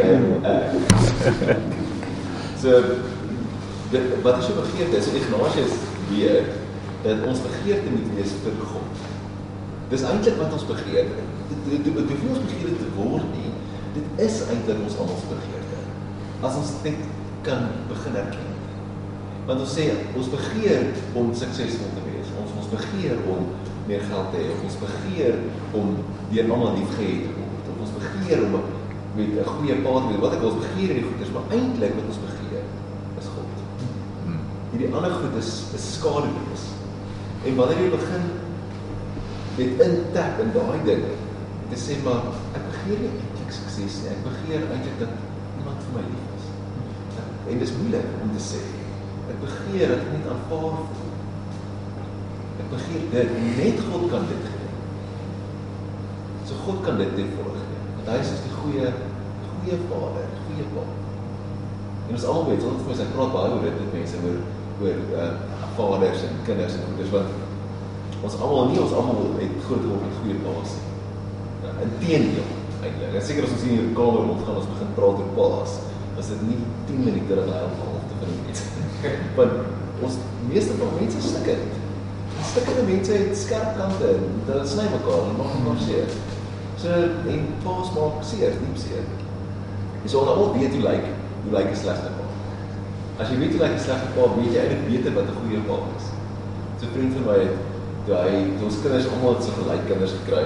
[0.03, 1.71] ek
[2.63, 2.71] so
[3.93, 5.03] dit, wat is jou begeerte?
[5.03, 5.73] So Ignatius
[6.11, 6.45] weer
[7.03, 9.03] dat ons begeerte moet wees vir God.
[9.91, 11.11] Dis eintlik wat ons begeer.
[11.51, 13.51] Dit dit dit hoef nie ons begeerte te word nie.
[13.99, 15.83] Dit is eintlik ons almal se begeerte.
[16.43, 17.05] As ons net
[17.47, 18.52] kan begin erken.
[19.53, 19.83] Want ons sê
[20.17, 22.29] ons begeer om suksesvol te wees.
[22.41, 23.51] Ons ons begeer om
[23.85, 24.55] meer geld te hê.
[24.65, 25.43] Ons begeer
[25.77, 25.91] om
[26.31, 27.69] deur almal liefgehad te word.
[27.85, 30.23] Ons begeer om met 'n goeie pa te wees.
[30.25, 32.65] Wat ek ons begeer in die goeders, maar eintlik wat ons begeer
[33.21, 33.51] is God.
[34.73, 36.65] Hierdie ander goed is is skaduwees.
[37.45, 38.25] En wanneer jy begin
[39.59, 41.05] met intap in daai ding
[41.71, 42.23] te sê maar
[42.57, 44.13] ek begeer nie eintlik sukses nie.
[44.17, 45.13] Ek begeer eintlik dat
[45.61, 46.47] iemand vir my lief is.
[47.51, 48.82] En dis moeilik om te sê.
[49.31, 51.13] Ek begeer dat ek net aanvaar voel.
[52.63, 54.71] Ek begeer dit net God kan dit gee.
[56.49, 57.85] So God kan dit ten volle gee.
[57.99, 58.93] Want hy is die goeie
[59.63, 60.85] goeie Vader, goeie Pa.
[62.09, 64.41] En ons almal weet, ons mense praat baie oor dit met mense oor
[64.83, 65.29] oor uh,
[65.77, 70.19] vaders en kinders en goeders wat ons almal nie ons almal het groot geword met
[70.23, 70.91] goeie paas nie.
[71.63, 72.51] Ja, Inteendeel
[72.83, 73.15] eintlik.
[73.15, 75.79] Ek seker as ons hier in die kamer rond gaan ons begin praat oor paas,
[76.19, 78.72] is dit nie 10 minute dat hy al te van iets.
[79.37, 79.53] Want
[80.03, 81.81] ons meeste van mense stikkend.
[82.51, 86.15] Stikkende mense het skerp kante en hulle sny mekaar en maak mekaar seer.
[86.83, 87.03] So
[87.35, 89.05] en paas maak seer, diep seer.
[90.03, 91.07] Dis ons almal weet hoe lyk
[91.43, 92.27] hoe lyk 'n slegte pa.
[93.21, 95.63] As jy weet hoe lyk 'n slegte pa, weet jy eintlik beter wat 'n goeie
[95.69, 96.07] pa is.
[96.79, 97.57] So vriend van my het
[98.07, 98.35] toe hy
[98.67, 100.45] ons kinders almal het so gelyk kinders gekry.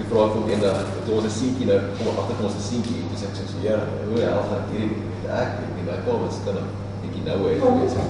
[0.00, 3.04] Ek vra vir hom eendag, toe ons 'n seentjie nou kom agter ons 'n seentjie,
[3.08, 3.76] toe sê ek so, "Ja,
[4.08, 8.06] hoe hel gaan hierdie ek nie, my pa was kind bietjie nou hè, jy.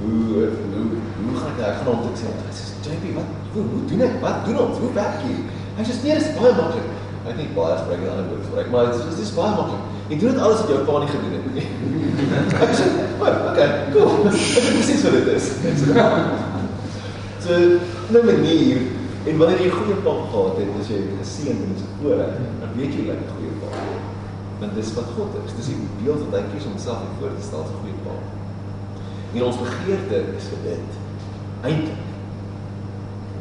[0.00, 0.20] Hoe
[0.72, 0.86] hoe
[1.24, 4.14] hoe gaan ek gaan hom toe sê, sê, "JP, wat hoe, hoe doen ek?
[4.24, 4.78] Wat doen ons?
[4.82, 5.40] Hoe werk hier?"
[5.76, 6.88] Hy sê, "Nee, dis baie maklik."
[7.24, 9.82] Hy het nie baie gespreek aan 'n woord gebruik, maar dit is dis baie maklik.
[10.08, 11.66] Jy doen dit alles wat jou pa nie gedoen het nie.
[12.64, 12.86] Ek sê,
[13.20, 15.46] "Maar, okay, cool." Dit is presies wat dit is.
[17.44, 17.52] So,
[18.12, 18.78] 'n manier
[19.26, 22.26] en wanneer jy 'n goeie pa gehad het, as jy geseën in sy ore,
[22.60, 23.89] dan weet jy jy 'n goeie pa het.
[24.60, 25.56] Want dis wat God is.
[25.56, 28.16] Dis die beeld wat hy kies om homself voor te stel as 'n goeie pa.
[29.34, 30.88] En ons begeerte is vir dit.
[31.68, 32.00] Eintlik.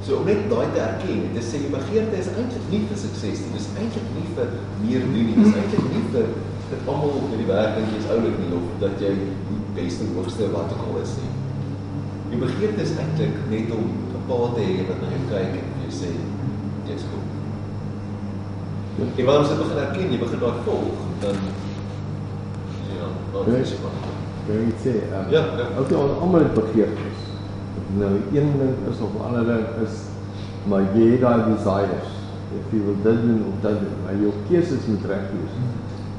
[0.06, 3.42] So om net daai te erken, dit sê jy begeerte is eintlik nie vir sukses
[3.44, 3.52] nie.
[3.58, 4.48] Dis eintlik nie vir
[4.84, 5.36] meer doen nie.
[5.44, 6.28] Dis eintlik nie vir
[6.70, 10.52] dat almal op die werk dink jy's oulik nie of dat jy die beste hoogste
[10.54, 11.34] wat ook al is nie.
[12.32, 15.68] Jy begeerte is eintlik net om 'n pa te hê wat na jou kyk en
[15.84, 16.10] jy sê
[16.88, 17.28] jy's goed.
[19.00, 21.36] En wanneer jy begin erken, jy begin daar volg, dan
[22.98, 23.98] ja, dan is dit maar.
[24.50, 24.94] Jy sê?
[25.14, 25.66] Um, Ja, ja.
[25.78, 27.26] Ons almal het begeertes.
[27.98, 30.06] Nou een ding is of ander ding is
[30.70, 32.16] maar jy het daai desires.
[32.58, 35.58] If you will dit doen of dat doen, maar jou keuses moet reg wees.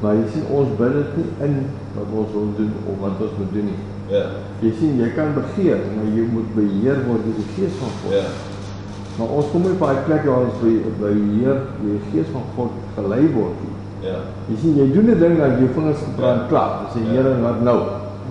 [0.00, 1.56] Maar jy sien ons bid dit nie in
[1.96, 3.80] wat ons wil doen of wat ons moet doen nie.
[4.10, 4.22] Ja.
[4.62, 8.14] Jy sien jy kan begeer, maar jy moet beheer word deur die Gees van God.
[8.14, 8.24] Ja.
[9.18, 12.46] Maar ons kom nie op daai plek waar ons by beheer deur die Gees van
[12.56, 13.76] God gelei word nie.
[14.00, 14.16] Ja.
[14.48, 16.72] Jy sien jy doen 'n ding dat jou vingers gebrand klap.
[16.94, 17.10] Jy sê Ja.
[17.12, 17.78] Here, wat nou?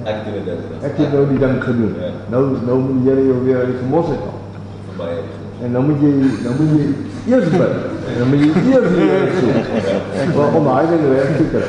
[0.03, 0.83] Ek doen dit dink.
[0.83, 1.93] Ek het nou die ding gedoen.
[1.99, 2.09] Ja.
[2.29, 4.39] Nou nou moet jy jou weer uit die gemors uit haal.
[4.87, 5.29] vir my uit.
[5.63, 6.11] En nou moet jy
[6.43, 6.85] nou moet jy
[7.33, 7.73] eers bid.
[8.09, 10.35] En dan moet jy eers Here soek.
[10.35, 11.67] Maar om daai ding reg te kry.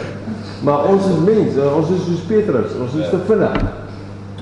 [0.65, 3.11] Maar ons is mense, ons is soos Petrus, ons is Ja.
[3.11, 3.61] te vinnig.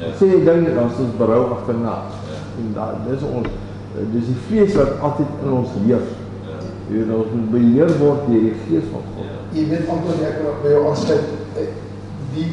[0.00, 0.06] Ja.
[0.18, 1.94] Sê jy ding dan is ons berou agterna.
[2.30, 2.38] Ja.
[2.58, 3.46] En daai dis ons
[4.12, 6.10] dis die vlees wat altyd in ons heers.
[6.46, 6.58] Ja.
[6.90, 9.24] Jy weet ons moet beheer word deur die gees van God.
[9.24, 9.37] Ja.
[9.58, 11.30] Jy weet Anton ek wil by jou aansluit.
[11.58, 11.68] Eh,
[12.34, 12.50] Die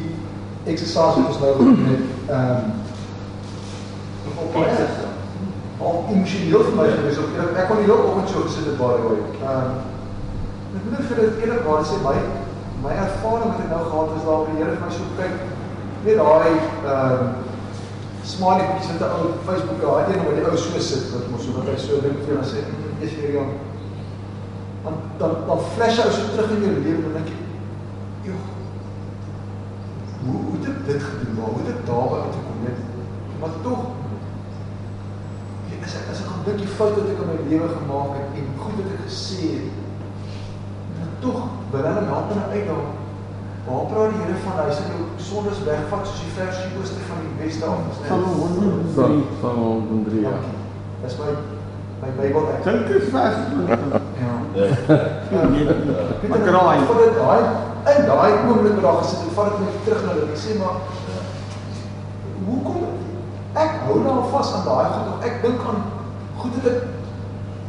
[0.66, 2.72] exercise wat ons nou doen met ehm
[4.26, 4.86] op baie
[5.86, 8.78] al emosioneel vir my gewees op ek, ek kon die hele oggend so gesit het
[8.80, 9.20] by die way.
[9.44, 9.76] Ehm
[10.76, 12.16] ek moet vir dit eerlikwaar sê my
[12.82, 15.34] my ervaring wat ek nou gehad het is daar die Here vir my so kyk
[16.08, 16.52] net daai
[16.94, 17.22] ehm
[18.34, 21.46] smiley bietjie met 'n ou Facebook daai een waar die ou so sit wat mos
[21.46, 23.50] so wat hy so dink vir jou en sê "Mm, is hier Jan
[24.86, 27.38] dan dan dan flash hy so terug in jou lewe en dink jy
[28.30, 28.42] joh
[30.24, 32.78] hoe hoe het dit gedoen maar hoe het ek daarby uitgekom net
[33.40, 33.80] maar tog
[35.70, 38.38] jy is ek as ek dink die fout wat ek in my lewe gemaak het
[38.42, 39.82] en goed wat ek gesê het
[41.00, 41.42] maar tog
[41.74, 43.02] wil hulle help in 'n uitdaging
[43.66, 47.00] Waar praat die Here van hy sal jou sondes wegvat soos die vers die ooste
[47.08, 48.06] van die weste af is net.
[48.06, 48.94] Psalm 103.
[48.94, 50.38] Van van ons en drie jaar.
[50.38, 51.02] Dankie.
[51.02, 51.30] Dis my
[52.02, 52.62] my Bybel ek.
[52.68, 54.05] Dink is vers 20.
[54.56, 54.66] Ja.
[55.30, 55.42] Ja.
[56.28, 56.78] Maar kraai.
[56.88, 57.42] Vir daai
[57.96, 60.30] in daai oomblik wat daar gesit het, vat dit my terug na dit.
[60.32, 60.78] Ek sê maar
[62.46, 62.86] hoekom
[63.56, 65.26] ek hou nou vas aan daai goed.
[65.28, 65.82] Ek dink aan
[66.40, 66.80] goed wat ek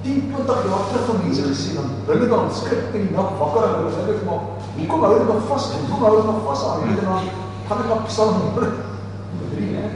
[0.07, 3.31] 10, 20 jaar terug van mense gesien dan bring dit dan skrik in die nag
[3.41, 4.43] wakker en hulle sê ek maar
[4.79, 5.69] hoekom hou dit nog vas?
[5.75, 6.83] Hoekom hou dit nog vas aan?
[6.87, 7.31] Weet dan
[7.69, 9.87] gaan ek op Psalm 3 hè.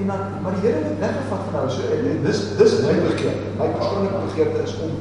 [0.00, 1.82] En dan maar die Here het dit weggevat van nou so
[2.24, 3.52] dis dis my begeerte.
[3.60, 4.96] My persoonlike begeerte is om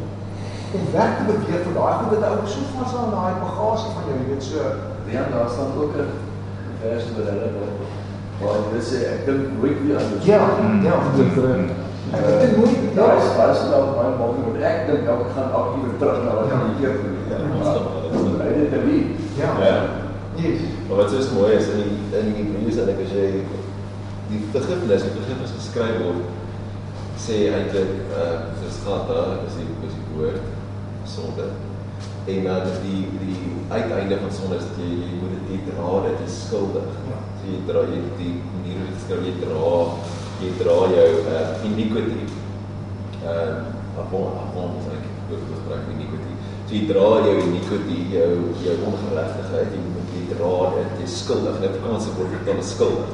[0.77, 4.03] om weg te beweeg van daai goed wat ou so vas aan daai bagasie van
[4.07, 4.57] jou, jy weet so.
[5.15, 6.12] Ja, daar staan ook 'n
[6.81, 7.47] vers oor hulle
[8.41, 10.25] waar dit sê ek dink nooit weer aan dit.
[10.31, 10.41] Ja,
[10.88, 10.95] ja.
[11.17, 11.63] Dis reg.
[12.13, 15.33] Ek het dit nooit Daar is baie stel op my maak moet ek dink ek
[15.36, 17.41] gaan af hier terug na wat ek hier gedoen het.
[18.43, 19.03] Hy het dit nie.
[19.41, 19.49] Ja.
[19.65, 19.77] Ja.
[20.36, 20.59] Yes.
[20.88, 23.27] Maar wat is mooi is in die in die Hebreëus en ek as jy
[24.31, 26.21] die vergifnis, die vergifnis geskryf word
[27.23, 30.41] sê eintlik uh soos gaan daar is die is die woord
[31.05, 31.45] sonde.
[32.25, 33.39] En dan die die
[33.69, 36.89] uiteinde van sonde is dat jy jy moet dit dra, dit is skuldig.
[37.09, 37.19] Ja.
[37.39, 39.71] So jy dra jy die manier hoe dit skryf jy dra
[40.43, 42.23] jy dra jou uh iniquity.
[43.23, 43.63] Uh
[44.03, 46.33] upon upon is ek ook gebruik iniquity.
[46.63, 48.31] So jy dra jou iniquity, jou
[48.63, 51.59] jou ongeregtigheid, jy moet jy dra dit, jy is skuldig.
[51.65, 53.13] Dit Engels word dit dan skuldig.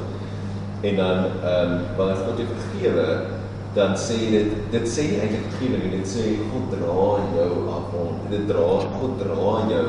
[0.80, 3.06] En dan ehm um, wanneer God jou vergewe,
[3.74, 6.94] dan sê dit dit sê eintlik vergewe nie, dit sê God dra
[7.36, 8.16] jou upon.
[8.30, 8.66] Dit dra
[9.00, 9.36] God dra
[9.70, 9.86] jou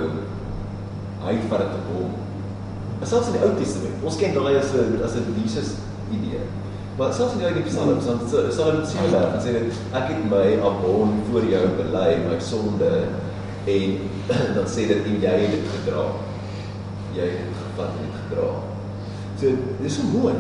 [1.22, 2.12] hy vat dit op hom.
[3.02, 5.76] Selfs in die Ou Testament, ons ken daai as 'n as 'n Jesus
[6.14, 6.46] idee.
[6.98, 10.24] Maar selfs in die Ou Psalms, dan sê- Psalm 7 dan sê dit ek het
[10.30, 12.92] my abon voor jou bely, my sonde
[13.66, 13.98] en
[14.56, 16.06] dan sê dit en jy het dit gedra.
[17.16, 18.50] Jy het dit gevat en dit gedra.
[19.40, 19.48] So
[19.82, 20.34] dis so mooi.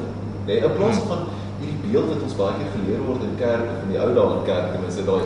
[0.46, 1.26] Nee, in plaas van
[1.62, 4.36] hierdie beeld wat ons baie keer geleer word in kerk of in die ou dae
[4.36, 5.26] in kerk, ten minste daai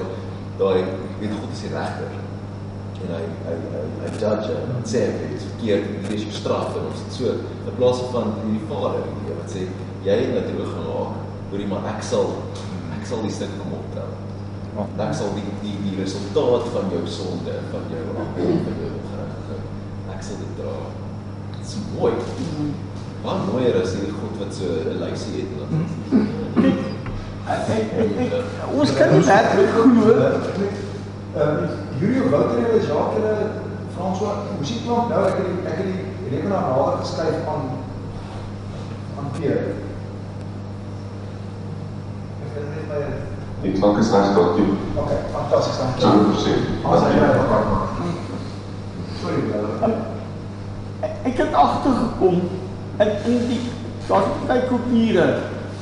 [0.59, 0.83] daai
[1.19, 2.13] weet God is die regter.
[3.05, 6.35] En hy hy hy, hy judge en sê dit is verkeerd en dit is jou
[6.35, 9.65] straf en ons het so in plaas van hierdie vader idee wat sê
[10.05, 12.31] jy het nou droog gemaak hoorie maar ek sal
[12.95, 14.13] ek sal die stuk kom optel.
[14.75, 20.15] Ek sal die die die resultaat van jou sonde van jou afval van jou ongeregtigheid
[20.15, 20.75] ek sal dit dra.
[21.55, 22.13] Dit is mooi
[23.25, 25.69] baie mooier as hierdie God wat so 'n lysie het en dat.
[26.09, 26.27] Hmm.
[28.79, 30.05] Ons kan nie werklik glo
[31.35, 31.59] ehm
[31.99, 33.35] Julio Wouter en Jacques hulle
[33.95, 37.63] François, hoe sien klop nou ek het die, ek het die rekenaar nader geskuif aan
[39.19, 39.61] aan Peer.
[42.45, 42.99] Ek het net by
[43.65, 44.67] Ek maak eens naar dat toe.
[44.95, 45.77] Oké, fantastisch.
[45.77, 46.05] Dank je.
[46.05, 46.85] 100%.
[46.85, 48.09] Als hij mij dat kan maken.
[49.21, 49.39] Sorry.
[51.23, 52.41] Ek het agtergekom
[53.03, 53.61] in in die
[54.07, 55.27] daar's baie kulture.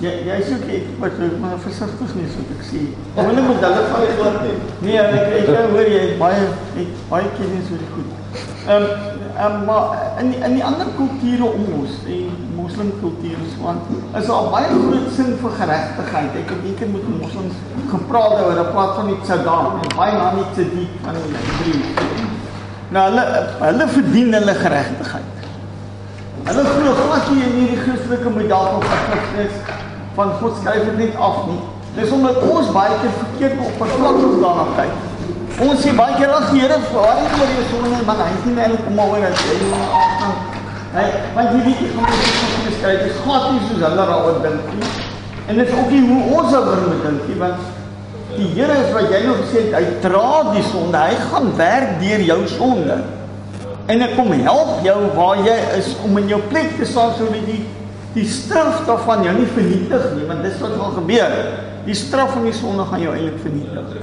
[0.03, 2.81] Jy jy sê ek wat maar versigtig nie so ek sê.
[3.15, 4.55] Hulle moet hulle van glad nie.
[4.83, 6.47] Nee, ek ek kan hoor jy baie
[6.77, 8.19] het baie kennis oor die goed.
[8.67, 8.87] Ehm
[9.43, 13.87] um, maar in die, in die ander kulture om ons, die moslimkulture want
[14.19, 16.39] is daar baie groot sin vir geregtigheid.
[16.41, 17.61] Ek het eendag met moslims
[17.93, 22.09] gepraat oor 'n plaas van die Saddam en baie na die Sadiq van die Hebreë.
[22.93, 23.23] Nou hulle
[23.67, 25.32] hulle verdien hulle geregtigheid.
[26.43, 29.53] Hulle glo glad nie in hierdie Christelike model van Christus
[30.17, 31.61] van God skryf dit net af nie.
[31.95, 34.97] Dis omdat ons baie keer verkeerd op persoonlik daarna kyk.
[35.63, 38.49] Ons sê baie keer as die Here waar is oor jou sonde maar hy het
[38.49, 40.35] nie eintlik kom oor as jy gaan.
[40.97, 43.07] Hy want jy weet jy gaan dit nie skryf.
[43.07, 44.93] Dis glad nie soos hulle daaroor dink nie.
[45.47, 47.71] En dit is ook nie hoe ons daaroor moet dink nie want
[48.35, 51.07] die Here is wat jy nou gesê het, hy dra die sonde.
[51.07, 53.03] Hy gaan werk deur jou sonde.
[53.91, 57.47] En ek kom help jou waar jy is om in jou plek te staan sodat
[57.47, 57.63] die
[58.13, 61.31] die straf daarvan jou nie vernietig nie, want dis wat gaan gebeur.
[61.87, 63.95] Die straf van die sonde gaan jou eintlik vernietig.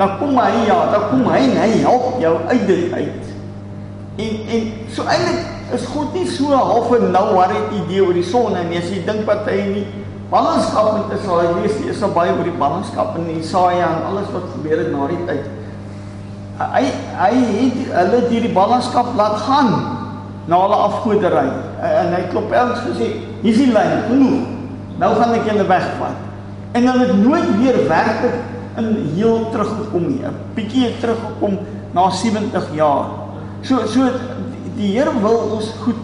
[0.00, 3.30] Dan kom hy ja, dan kom hy en hy help jou uit dit uit.
[4.22, 8.26] En en so eintlik is God nie so half 'n nou worry idee oor die
[8.26, 8.78] sonde nie.
[8.82, 9.86] As jy dink wat hy nie
[10.30, 14.28] ballingskap met Israel lees, jy is so baie oor die ballingskap in Jesaja en alles
[14.32, 15.61] wat gebeur het na die tyd.
[16.72, 16.84] Hy
[17.18, 19.72] hy het hulle deur die ballingskap laat gaan
[20.46, 21.46] na hulle afgodery.
[21.82, 23.08] En hy klop elks gesê,
[23.42, 24.46] hier's die lyn, genoeg.
[25.02, 26.28] Nou gaan ek julle wegvat.
[26.72, 28.38] En hulle het nooit weer werklik
[28.80, 30.22] in heel teruggekom nie.
[30.24, 31.58] 'n Bietjie teruggekom
[31.92, 33.04] na 70 jaar.
[33.62, 34.08] So so
[34.76, 36.00] die Here wil ons goed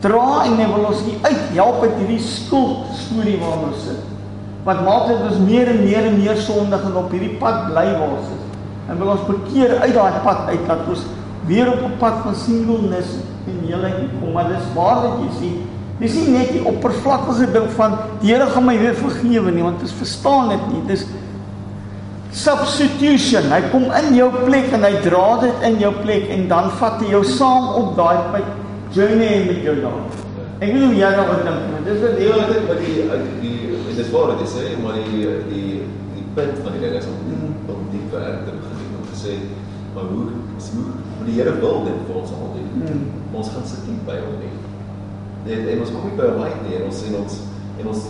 [0.00, 4.00] dra en hy wil ons nie uithelp uit hierdie skuld storie waar ons sit.
[4.64, 7.86] Want maak dit ons meer en meer en meer sondig en op hierdie pad bly
[7.98, 8.41] waar ons is.
[8.90, 11.04] En wil ons bekeer uit daai pad uit dat ons
[11.46, 14.32] weer op 'n pad van singleness en heelheid kom.
[14.32, 15.56] Maar dis waar wat jy sien.
[15.98, 19.82] Dis nie net die oppervlakkige ding van die Here gaan my weer vergewe nie, want
[19.82, 20.82] ons verstaan dit nie.
[20.86, 21.06] Dis
[22.32, 23.52] substitution.
[23.52, 27.00] Hy kom in jou plek en hy dra dit in jou plek en dan vat
[27.00, 28.42] hy jou saam op daai met
[28.96, 30.00] journey met jou daar.
[30.62, 32.94] Ek weet hoe jy daaroor dink, maar dis wat heel dit wat die
[33.42, 33.58] die
[33.92, 35.80] en dis waar dit is hè, maar die die
[36.14, 37.18] die punt van die ding is om
[37.68, 38.71] om die werk te begin sê
[39.94, 40.84] maar hoe hoe
[41.16, 42.68] maar die Here wil dit vir ons almal doen.
[42.80, 43.04] Hmm.
[43.38, 44.52] Ons gaan sit nie by hom nie.
[45.46, 47.38] Net en ons kom nie by hom uit nie en ons sien ons
[47.82, 48.02] en ons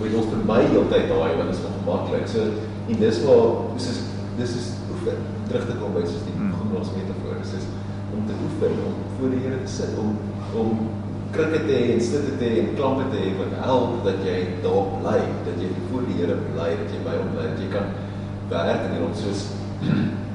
[0.00, 2.28] weet ons verby heeltyd daai want dit is ongemaklik.
[2.32, 2.46] So
[2.86, 4.02] en dis waar dis is
[4.40, 7.68] dis is oefen terug te kom by soos die begin ons metafoor is
[8.16, 10.16] om te oefen om voor die Here te sit om
[10.56, 10.84] om
[11.36, 14.36] krikke te hê en stitte te hê en klampe te hê wat help dat jy
[14.64, 15.18] daar bly,
[15.48, 17.90] dat jy voor die Here bly, dat jy by hom bly, dat jy kan
[18.52, 19.50] werk en hom soos
[19.82, 20.25] ehm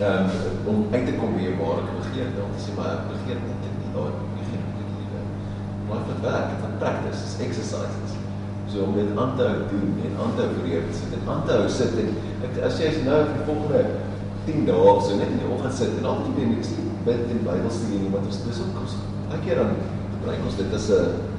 [0.00, 0.30] um,
[0.70, 3.76] om uit te kom by jou ware begeerte, om te sê maar ek begeer dit
[3.78, 5.22] nie daar nie, geen begeerte.
[5.88, 8.16] Maar vir werk, vir practice, is exercises.
[8.72, 11.44] So om dit aan te hou doen en aan te hou jou sit en aan
[11.46, 12.10] te hou sit en
[12.48, 13.82] ek, as jy nou vir die volgende
[14.48, 16.72] 10 dae so net in die oggend sit en altyd weer niks
[17.04, 18.96] bid en Bybelstudie nie, want ons dis ook kos.
[19.28, 19.76] Elke keer dan
[20.16, 21.32] gebruik ons dit as 'n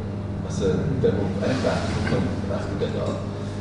[0.48, 3.18] as 'n ding om weg te kom reg te dit daar.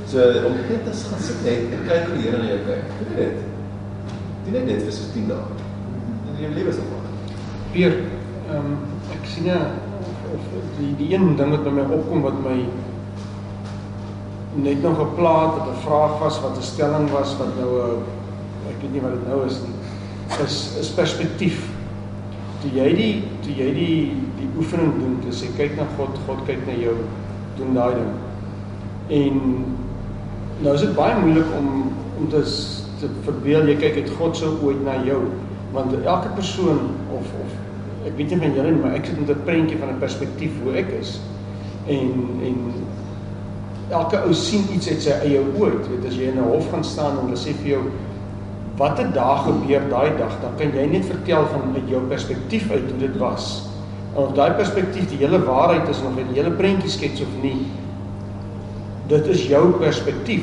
[0.07, 2.83] So om net as gaan sit net en kyk hoe die Here na jou kyk.
[3.01, 3.54] Doen dit.
[4.45, 5.45] Doen net dit vir so 10 dae.
[6.31, 7.39] En jou lewe sal verander.
[7.73, 7.95] Pier,
[8.49, 8.75] ehm um,
[9.15, 9.61] ek sien ja
[10.35, 12.59] of die die een ding wat by my opkom wat my
[14.65, 18.03] net nog geplaat het, 'n vraag was wat 'n stelling was wat nou 'n
[18.69, 19.77] ek weet nie wat dit nou is nie.
[20.45, 21.69] Is is perspektief.
[22.61, 26.45] Toe jy die toe jy die die oefening doen, toe sê kyk na God, God
[26.47, 26.97] kyk na jou,
[27.57, 28.13] doen daai ding.
[29.09, 29.65] En
[30.63, 32.45] nou is dit baie moeilik om om te
[33.25, 35.21] verbeel jy kyk het God sou ooit na jou,
[35.73, 37.61] want elke persoon of of
[38.05, 40.53] ek weet nie van julle nie, maar ek sit met 'n prentjie van 'n perspektief
[40.63, 41.21] hoe ek is.
[41.87, 42.11] En
[42.43, 42.57] en
[43.91, 45.41] elke ou sien iets uit sy eie.
[45.41, 45.45] Jy
[45.91, 47.83] weet as jy in 'n hof gaan staan en hulle sê vir jou
[48.77, 52.91] watter dag gebeur daai dag, dan kan jy net vertel van uit jou perspektief uit
[52.91, 53.69] hoe dit was.
[54.15, 57.67] Of daai perspektief die hele waarheid is of jy die hele prentjie skets of nie,
[59.11, 60.43] dit is jou perspektief.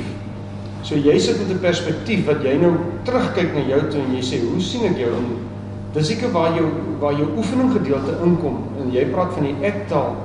[0.84, 2.73] So jy sit met 'n perspektief wat jy nou
[3.03, 5.38] terugkyk na jou toe en jy sê, "Hoe sien ek jou?" En
[5.93, 6.65] dis seker waar jou
[6.99, 10.15] waar jou oefening gedeelte inkom en jy praat van die ektaal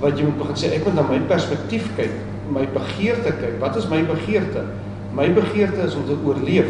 [0.00, 2.10] wat jy moet begin sê, ek moet na my perspektief kyk,
[2.52, 3.60] my begeerte kyk.
[3.60, 4.64] Wat is my begeerte?
[5.14, 6.68] My begeerte is om te oorleef.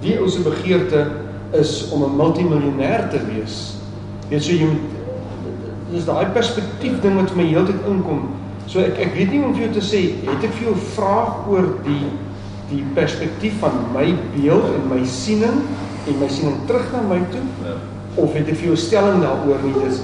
[0.00, 1.06] Die ou se begeerte
[1.52, 3.76] is om 'n multimiljonêr te wees.
[4.28, 4.90] Weet so jy moet
[5.92, 8.28] dis daai perspektief ding wat vir my heeltyd inkom.
[8.72, 10.84] So ek ek weet nie om vir jou te sê, het ek vir jou 'n
[10.96, 12.06] vraag oor die
[12.72, 15.58] die perspektief van my beeld en my siening
[16.08, 17.74] en my siening terug na my toe Ja.
[18.16, 20.00] of het ek vir jou stelling daaroor nie dis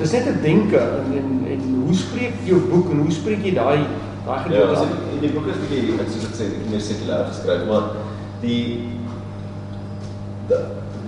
[0.00, 3.54] dis net 'n denke en, en en hoe spreek jou boek en hoe spreek jy
[3.54, 3.80] daai
[4.26, 4.92] daai Ja, gedeelte so aan?
[5.12, 7.82] die, die boek is bietjie ek soos ek sê meer sekulêr geskryf, maar
[8.42, 8.88] die
[10.48, 10.56] de,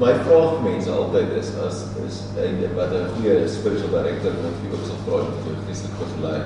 [0.01, 4.73] my vraag vir mense altyd is as is en wat 'n goeie spiritual director vir
[4.73, 6.41] ook sal vra met jou geestelike gelei.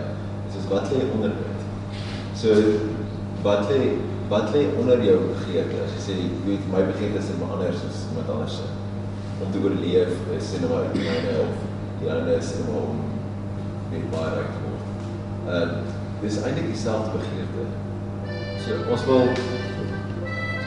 [0.73, 1.61] Wat lê onder dit.
[2.41, 2.49] So
[3.43, 3.81] wat lê
[4.33, 5.83] wat lê onder jou begeerte?
[5.85, 6.15] As jy sê
[6.47, 8.69] weet my begeerte is maar anders as iemand anders se.
[9.43, 11.59] Om te oorleef is en maar myne of
[12.01, 13.03] die ander is en maar om
[13.93, 14.89] net baie ryk te word.
[15.57, 17.65] Ehm dis eintlik dieselfde begeerte.
[18.65, 19.25] So ons wil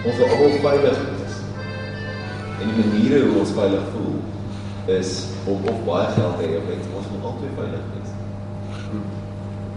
[0.06, 1.38] ons wil almal veilig wees.
[2.62, 4.18] En die maniere hoe ons veilig voel
[4.99, 5.14] is
[5.49, 8.12] om of baie geld te hê of net ons moet altyd veilig wees.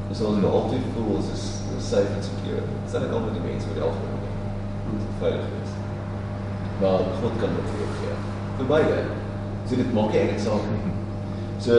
[0.09, 1.43] Ons wil altyd voel ons is
[1.85, 2.63] safe and secure.
[2.65, 4.19] Dit is net altyd die mense wat algemeen
[4.89, 5.75] moet veilig wees.
[6.81, 8.15] Maar God kan dit vir jou gee.
[8.61, 9.03] Vir beide.
[9.69, 10.95] So dit maak nie eintlik saak nie.
[11.61, 11.77] So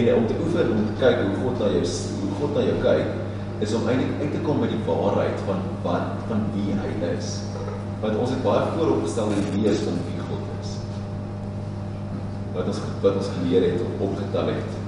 [0.00, 1.84] en om te oefen om te kyk hoe God na jou
[2.24, 5.64] hoe God na jou kyk is om eintlik uit te kom by die waarheid van
[5.86, 7.32] wat van wie hy is.
[8.02, 10.76] Want ons het baie vooropgestel hoe wie is van wie God is.
[12.58, 14.78] Wat ons wat ons geleer het of opgetel het.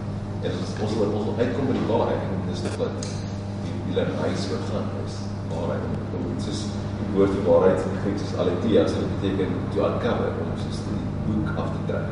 [0.42, 3.94] En ons ons wil ons wil uitkom by die waarheid en dis net wat die
[3.96, 5.20] die reis oor gaan is.
[5.52, 5.84] Waarheid.
[6.12, 6.64] Dit is
[6.98, 11.00] die woord die waarheid in Grieks is aletheia, dit beteken to uncover om soos die
[11.28, 12.10] boek af te trek.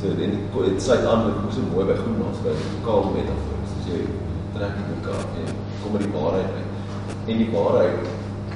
[0.00, 3.06] So en dit dit sluit aan met hoe so mooi by Groenmaas by die kaal
[3.14, 3.60] metafoor.
[3.74, 4.00] So jy
[4.56, 6.80] trek die boek af en kom by die waarheid uit.
[7.22, 8.10] En die waarheid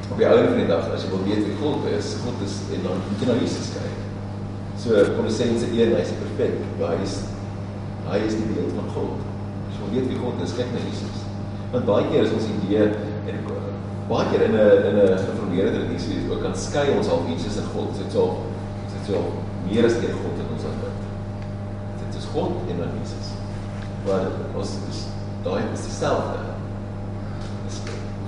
[0.07, 2.59] op die einde van die dag as jy wil weet wie God is, God is
[2.75, 4.03] en dan moet jy na Jesus kyk.
[4.83, 7.23] So Kolossense 1, hy is perfek, maar hy is
[8.07, 9.26] hy is die beeld van God.
[9.87, 11.19] Wil weet wie God is, kyk na Jesus.
[11.71, 12.87] Want baie keer is ons idee
[13.31, 13.37] en
[14.11, 17.57] baie keer in 'n in 'n geformeerde tradisie is ook kan skei ons al Jesus
[17.57, 17.95] en God.
[17.95, 18.43] Dit is so
[18.91, 19.23] dit is so
[19.69, 20.99] meer as net God in ons aanbid.
[22.03, 23.27] Dit is God en dan Jesus.
[24.07, 24.99] Maar ons is
[25.45, 26.39] daai is dieselfde.
[27.67, 27.79] Dis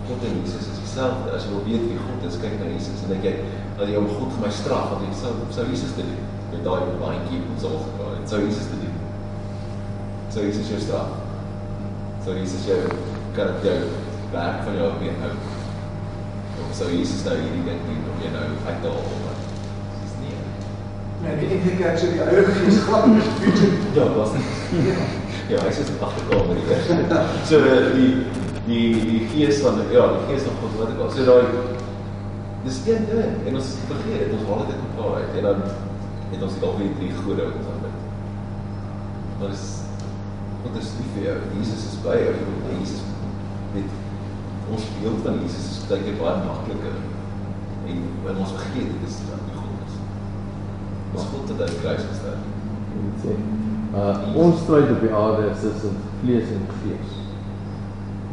[0.08, 1.28] God en Jesus is dieselfde.
[1.34, 3.34] As jy wil weet wie God is, kyk na Jesus en dink jy
[3.78, 6.26] dat jy om God vir my straf, want jy sou sou Jesus dit doen.
[6.50, 8.28] Met daai baantjie ons al gepraat het.
[8.30, 8.96] Sou Jesus dit doen.
[10.34, 11.27] Sou Jesus jou straf.
[12.24, 12.78] Sou Jesus jou
[13.36, 13.76] kan jou
[14.32, 15.34] werk van jou weer hou.
[16.64, 19.38] Of sou Jesus nou hierdie ding doen om jy nou uit te haal?
[20.02, 20.34] Dis nie.
[21.22, 23.72] Nee, ek ek dink ek sou die Heilige Gees glad is future.
[23.96, 24.46] Ja, was dit.
[25.48, 27.20] Ja, hy sit agterkamer hier.
[27.48, 27.62] So
[27.94, 28.10] die
[28.68, 31.12] die die gees van ja, die gees van God wat ek al.
[31.14, 31.76] So daai
[32.66, 35.62] dis een ding en ons vergeet dit, ons haal dit uit mekaar uit en dan
[36.32, 38.00] het ons dalk weer drie gode wat ons aanbid.
[39.38, 39.66] Maar dis
[40.68, 41.36] God is lief vir jou.
[41.56, 42.32] Jesus is by jou.
[42.76, 43.04] Jesus
[43.72, 43.92] met
[44.68, 46.98] ons beeld van Jesus is baie keer baie makliker.
[47.88, 49.94] En wanneer ons vergeet dit is wat die God is.
[51.14, 52.44] Ons God het aan die kruis gestaan.
[52.98, 53.38] Dit sê
[53.98, 57.14] uh ons stryd op die aarde is tussen vlees en gees.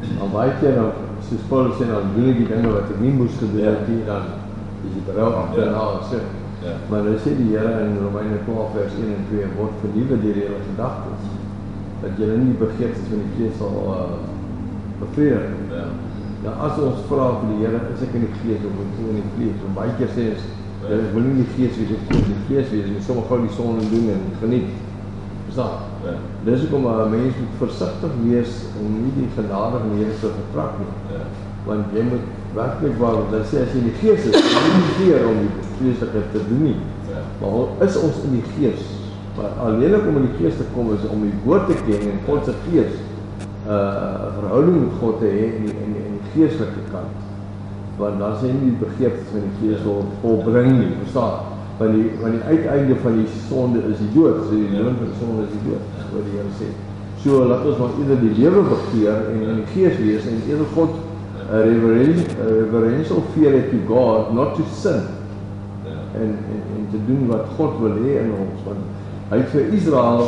[0.09, 3.13] En baie keer dan soos Paulus sê dan doen ek die dinge wat ek nie
[3.15, 4.33] moes gedoen het nie dan
[4.83, 6.19] is die berou agterna sê.
[6.65, 6.75] Ja.
[6.91, 10.43] Maar dan sê die Here in Romeine 12 vers 1 en 2 word vernuwe deur
[10.43, 11.34] julle gedagtes
[12.05, 14.33] dat julle nie begeertes van die vlees sal uh
[14.99, 15.75] bevredig nie.
[15.75, 15.87] Ja.
[16.45, 19.17] Nou as ons vra vir die Here, is ek in die vlees of ek in
[19.17, 19.57] die vlees?
[19.63, 20.45] Want baie keer sê ons
[20.85, 23.01] dat ek wil nie in die vlees wees of in die vlees wees nie.
[23.07, 24.69] Sommige gou die son doen en geniet.
[25.47, 25.89] Verstaan?
[26.05, 26.15] Ja.
[26.45, 30.31] Dis hoekom 'n mens moet versigtig wees om nie die genade van die Here te
[30.39, 30.93] vertrap nie.
[31.15, 31.23] Ja.
[31.65, 32.25] Want jy moet
[32.55, 35.37] werklik waar dan sê as jy in die gees is, jy moet nie keer om
[35.43, 36.79] die vleeslike te doen nie.
[37.09, 37.21] Ja.
[37.41, 38.81] Maar is ons in die gees,
[39.35, 42.21] maar alleenlik om in die gees te kom is om die woord te ken en
[42.27, 42.93] God se gees
[43.65, 47.23] uh verhouding met God te hê in die in die, die geestelike kant.
[47.99, 51.51] Want dan sê nie die begeertes van die vlees wil volbring nie, verstaan?
[51.79, 54.43] Want die want die uiteinde van die sonde is die dood.
[54.45, 56.69] So die loon van sonde is die dood, wat die Here sê.
[57.25, 60.71] So laat ons maar eerder die lewe begeer en in die gees wees en eerder
[60.77, 61.01] God
[61.45, 65.03] 'n reverential reverential fear to God, not to sin
[66.21, 68.94] en en en te doen wat God wil hê in ons want
[69.29, 70.27] hy het vir Israel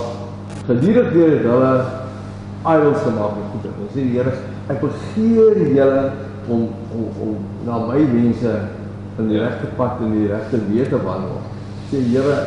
[0.67, 1.73] gedurig deur hulle
[2.67, 3.73] idols gemaak met goede.
[3.77, 4.33] Dan sê die Here,
[4.67, 6.01] ek begeer julle
[6.47, 7.35] om om om
[7.67, 8.53] na my mense
[9.17, 11.39] in die regte pad en die regte weë te wandel.
[11.91, 12.37] Sê Here,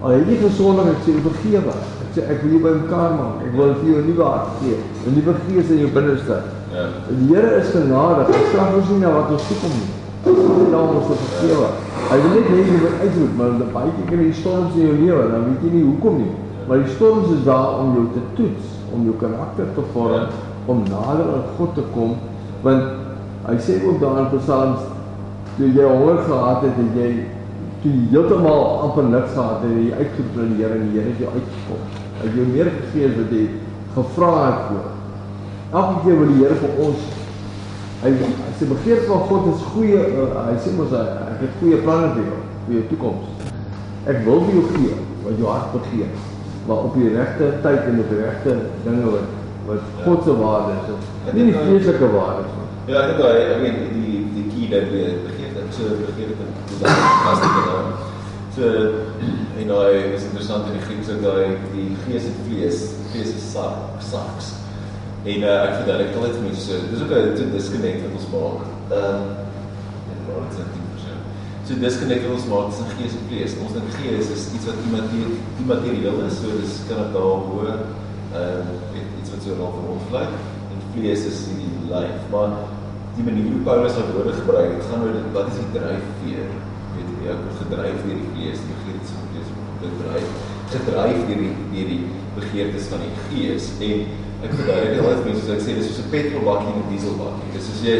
[0.00, 1.76] al het jy gesondig, ek sê vergewe.
[2.06, 3.44] Ek sê ek wil jou bymekaar maak.
[3.46, 6.40] Ek wil vir jou 'n nuwe hart gee, 'n nuwe gees in jou binneste.
[6.72, 6.88] Ja.
[7.08, 8.26] Die Here is genadig.
[8.34, 9.56] Hy straf ons nie na wat ons nie.
[9.56, 11.70] Daar om ons te vergewe.
[12.06, 14.86] Hy wil net hê jy moet uitroep, maar dan baie keer kan die storms in
[14.86, 16.34] jou lewe, dan weet jy nie hoekom nie.
[16.66, 20.30] Maar die storms is daar om jou te toets, om jou karakter te vorm,
[20.66, 22.16] om nader aan God te kom,
[22.66, 23.04] want
[23.46, 24.80] Hy sê ook daar in Psalms
[25.56, 27.10] toe jy honger gehad het en jy
[27.82, 31.12] toe jy heeltemal amper niks gehad het, jy uitgeroep na die Here en die Here
[31.12, 31.84] het jou uitgekom.
[32.16, 33.44] Hy het jou meer gegee as wat jy
[33.94, 34.88] gevra het voor.
[35.78, 37.06] Elke keer wil die Here vir ons
[38.06, 41.58] hy hy sê begeerte van God is goeie uh, hy sê mos hy ek het
[41.60, 43.52] goeie planne vir jou vir jou toekoms.
[44.06, 46.12] Ek wil vir jou gee wat jou hart begeer,
[46.68, 49.32] maar op die regte tyd en op die regte dinge wat
[49.66, 51.06] wat God se waarde is.
[51.34, 52.66] Nie die vleeslike waarde nie.
[52.86, 56.82] Ja, ek dink daai I mean die die key dat jy begeerte so begeerte hoe
[56.84, 57.80] dat vas te hou.
[58.56, 58.68] So
[59.56, 63.50] en nou is interessant in die Grieks ook daai die gees en vlees, vlees is
[63.56, 64.54] sak, saks.
[65.26, 68.60] En uh, ek verduidelik altyd vir mense so, dis ook 'n disconnect wat ons maak.
[68.94, 69.24] Ehm um,
[70.10, 71.24] en maar dit is 10%.
[71.66, 73.56] So disconnect wat ons maak tussen gees en vlees.
[73.64, 74.78] Ons dink gees is iets wat
[75.62, 80.06] immaterieel is, so dis kan dit daar bo ehm um, iets wat so rond ons
[80.12, 80.22] bly.
[80.70, 82.54] En vlees is die lyf, maar
[83.16, 86.52] die manier hoe Paulus daai woorde gebruik, dit gaan oor dit wat is die dryfveer?
[86.94, 90.30] Weet jy, ek word gedryf deur die vlees, die begeertes van die vlees, word gedryf,
[90.76, 92.00] gedryf deur die deur die
[92.38, 94.06] begeertes van die gees en
[94.44, 97.52] Ek verduidelik dit altyd mense soos ek sê dis soos 'n petrolbakkie en 'n dieselbakkie.
[97.54, 97.96] Dis soos jy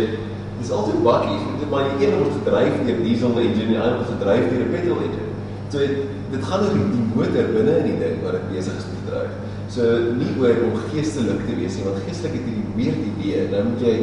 [0.61, 4.13] dis altyd bakkies, dit maar die een word gedryf deur diesel en die ander word
[4.15, 5.33] gedryf deur 'n petrol engine.
[5.73, 8.97] So dit, gaan oor die motor binne in die ding wat dit besig is om
[8.97, 9.33] te dryf.
[9.75, 9.83] So
[10.21, 13.63] nie oor om geestelik te wees nie, want geestelik het jy weer die idee, nou
[13.71, 13.97] moet jy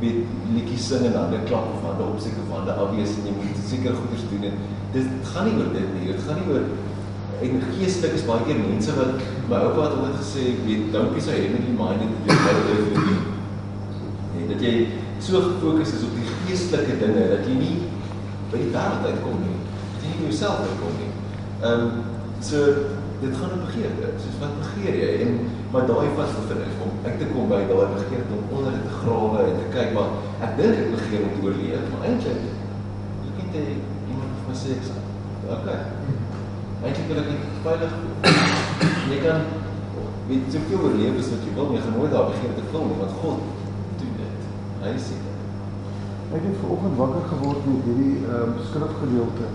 [0.00, 0.18] weet
[0.52, 3.56] liedjies sing en dan 'n klap of hande opseek of hande afwees en jy moet
[3.70, 4.56] seker goeders doen en
[4.92, 6.12] dit gaan nie oor dit nie.
[6.12, 6.64] Dit gaan nie oor
[7.44, 11.20] en geestelik is baie keer mense wat my oupa het altyd gesê, weet, don't be
[11.20, 13.16] so heavenly minded that you're not earthly.
[14.34, 14.74] Nee, dat jy
[15.18, 17.76] so gefokus is op die geestelike dinge dat jy nie
[18.52, 19.58] by die wêreld uitkom nie.
[19.96, 21.12] Dat jy nie jouself uitkom nie.
[21.62, 22.04] Ehm um,
[22.44, 22.64] so
[23.20, 24.10] dit gaan om begeerte.
[24.20, 25.12] Soos wat begeer jy?
[25.24, 25.38] En
[25.72, 28.92] maar daai wat vir is om ek te kom by daai begeerte om onder te
[29.00, 30.14] grawe en te kyk maar
[30.46, 32.46] ek dink ek begeer om te oorleef, maar eintlik
[33.32, 33.56] ek het
[34.12, 35.00] iemand vir my sê ek sê,
[35.56, 35.80] okay.
[36.86, 38.12] Eintlik wil ek net veilig voel.
[39.10, 39.40] Jy kan
[40.28, 42.98] weet soveel oorleef as wat jy wil, jy gaan nooit daar begin te vul nie,
[43.00, 43.40] want God
[44.02, 44.44] doen dit.
[44.84, 45.40] Hy sê dit.
[46.36, 49.50] Ek het vanoggend wakker geword met hierdie ehm uh, skrifgedeelte.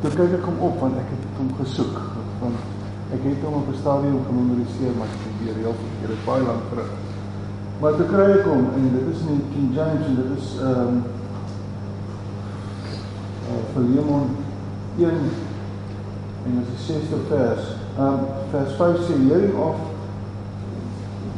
[0.00, 2.00] Toe kyk ek hom op want ek het hom gesoek
[2.40, 6.48] want ek het hom op 'n stadium gememoriseer maar ek het weer heel verkeerd baie
[6.48, 6.90] lank terug.
[7.80, 10.88] Maar toe kry ek hom en dit is in King James en dit is ehm
[10.88, 11.02] um,
[13.52, 14.36] uh, Philemon
[14.96, 15.51] 1
[16.44, 17.72] en dit is die 6ste vers.
[17.98, 19.76] Um vers 5 sê hearing of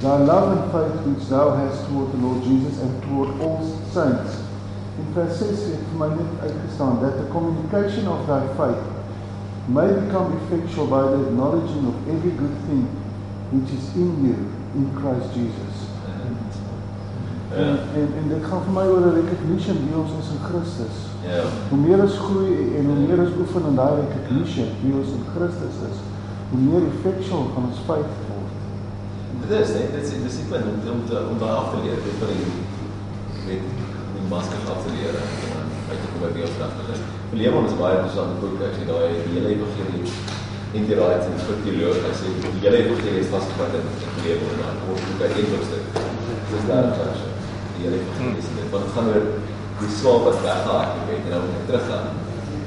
[0.01, 3.61] thy love and faith which thou hast toward the Lord Jesus and toward all
[3.93, 4.43] saints.
[4.99, 8.85] In vers 6 het vir my net uitgestaan that the communication of thy faith
[9.69, 12.85] may become effectual by the acknowledging of every good thing
[13.51, 14.39] which is in you
[14.77, 15.94] in Christ Jesus.
[17.63, 20.97] En, en en dit gaan vir my oor 'n recognition wie ons is in Christus.
[21.33, 21.43] Ja.
[21.71, 25.25] Hoe meer ons groei en hoe meer ons oefen in daai recognition wie ons in
[25.35, 25.99] Christus is,
[26.51, 28.53] hoe meer effectual gaan ons faith word.
[29.43, 31.99] Dit is net dit is dis nie om om te om daar af te leer
[32.07, 32.51] dit vir die
[33.47, 33.63] met
[34.17, 37.05] die masker af te leer en dan uit te kom by die opdragte is.
[37.41, 40.07] Leemon is baie interessant boek ek sê daai die hele evangelie
[40.79, 44.27] in die raad en vir teoloog hy sê die hele evangelie is vasgevat in die
[44.27, 46.03] Leemon en dan word dit by een hoofstuk.
[46.51, 47.34] Dis daar
[47.85, 49.25] Die hele evangelie dit want dit gaan oor
[49.77, 52.07] die swaap wat weggehardloop het en nou moet teruggaan.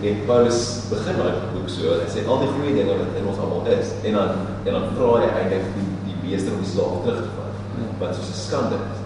[0.08, 0.60] En Paulus
[0.92, 3.96] begin daai boek so, hy sê al die goeie dinge wat in ons almal is
[4.06, 7.32] en dan en dan vra hy eintlik die die meester om die slaaf terug te
[7.40, 7.58] vat.
[8.04, 9.02] Wat soos 'n skande is.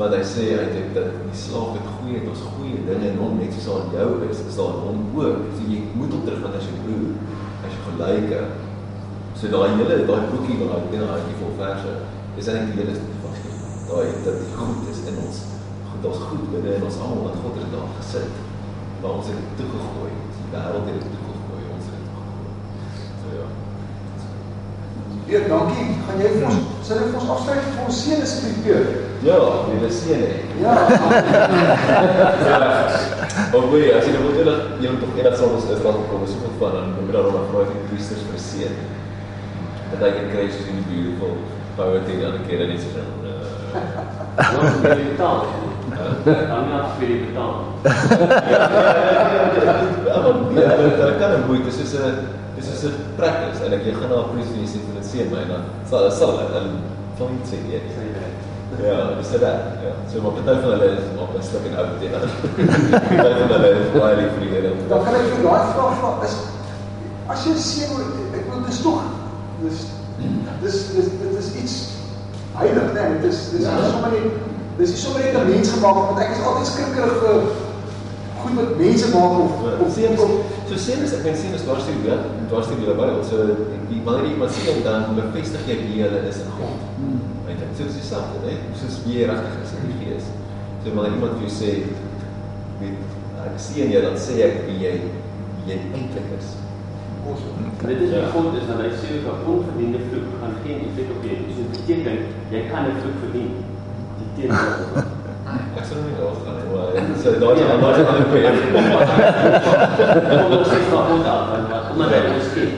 [0.00, 3.38] Want hy sê eintlik dat die slaaf het goeie het ons goeie dinge en hom
[3.38, 5.46] net soos aan jou is, is daar hom ook.
[5.54, 7.14] So jy moet op terugvat as jou broer,
[7.62, 8.42] as jou gelyke.
[9.38, 11.92] So daai hele daai boekie daai daai vol verse
[12.34, 13.21] is eintlik die hele
[13.92, 15.38] daai dat die goed is in ons
[16.02, 18.32] daar's goed binne in ons almal wat God het daar gesit.
[19.00, 20.12] Maar ons het dit toegegooi.
[20.36, 21.62] Die wêreld het dit toegegooi.
[21.74, 22.52] Ons het dit toegegooi.
[23.20, 23.46] So ja.
[25.28, 25.88] Heer, dankie.
[26.06, 28.60] Gaan jy vir ons sê vir ons afskryf vir ons seun asseblief?
[29.28, 29.38] Ja,
[29.68, 30.32] die seun hè.
[30.62, 30.74] Ja.
[33.56, 36.22] Ook weer, as jy nou moet hulle jy moet tog sal ons is dan kom
[36.26, 38.74] so goed van dan moet daar nog 'n vir Christus vir seun.
[39.92, 41.34] Dat hy kan kry in die beautiful
[41.76, 43.21] poverty dan 'n keer net so.
[43.72, 43.80] Ja,
[44.82, 45.38] vir die betaal.
[46.24, 47.54] Dan ja, vir die betaal.
[50.52, 54.10] Ja, dit kan 'n moeite, dis 'n dis is 'n practice en ek jy gaan
[54.10, 56.60] na priester en sê vir dit seën my dan sal sal hulle
[57.18, 57.80] van iets sê ja.
[58.82, 59.42] Ja, dis dit.
[59.42, 59.92] Ja.
[60.10, 62.28] So maar party van hulle is op 'n stuk en oud teen hulle.
[63.22, 64.70] Party van hulle is baie lief vir Here.
[64.88, 66.36] Dan kan ek vir daai vraag vra is
[67.32, 67.90] as jy seën
[68.38, 69.00] ek wil dis tog
[69.62, 69.78] dis
[70.62, 71.08] dis dis
[72.62, 73.74] dit is heilig nee, dit is dis Ja.
[73.76, 74.26] nie sommer net
[74.78, 77.36] dis nie sommer net 'n mens gemaak want ek is altyd skrikkerig vir
[78.42, 79.52] goed wat mense maak of
[79.86, 80.32] of sien kom
[80.68, 83.22] so sien is ek sien is dwars deur dwars deur die Bybel.
[83.24, 83.36] So
[83.90, 86.80] die wanneer jy iemand sien dan bevestig jy wie hulle is in God.
[87.46, 87.68] Weet jy?
[87.76, 88.54] So dis dieselfde, né?
[88.80, 90.24] Soos wie jy regtig is in die Gees.
[90.84, 91.70] So wanneer iemand vir jou sê
[92.80, 92.98] weet
[93.46, 94.94] ek sien jy dan sê ek wie jy
[95.68, 96.56] jy eintlik is.
[97.22, 101.22] Dit is die God is dat hy sê dat onverdiende vloek gaan geen effek op
[101.26, 101.50] jou hê.
[101.54, 102.16] So dit beteken
[102.54, 103.50] jy kan 'n vloek verdien.
[104.18, 105.10] Die teenoor
[105.78, 106.88] Ek sou nie daar gaan nie, maar
[107.22, 108.58] so daar is 'n ander ander punt.
[110.58, 112.70] Ons sê van God af, want omdat hy ons ken.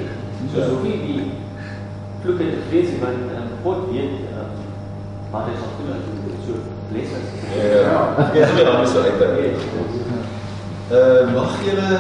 [0.53, 1.23] So so wie die
[2.23, 3.17] vloek het gelees van
[3.65, 4.15] God weet
[5.33, 6.01] wat hy sal doen.
[6.47, 6.53] So
[6.93, 7.27] lees as
[7.57, 9.21] Ja, ek is weer anders uit.
[10.93, 11.91] Uh mag julle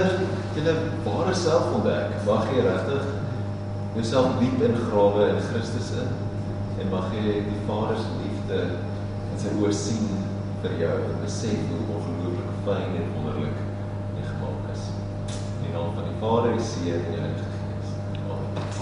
[0.54, 0.74] julle
[1.04, 2.14] ware self ontdek.
[2.26, 3.08] Mag jy regtig
[3.94, 6.12] jouself diep ingrawe in Christus in
[6.82, 8.60] en mag jy die Vader se liefde
[9.30, 10.08] in sy oë sien
[10.64, 13.58] vir jou en besef hoe ongelooflik fyn en wonderlik
[14.18, 14.86] jy gemaak is.
[15.30, 17.43] In die naam van die Vader, die Seun en die Heilige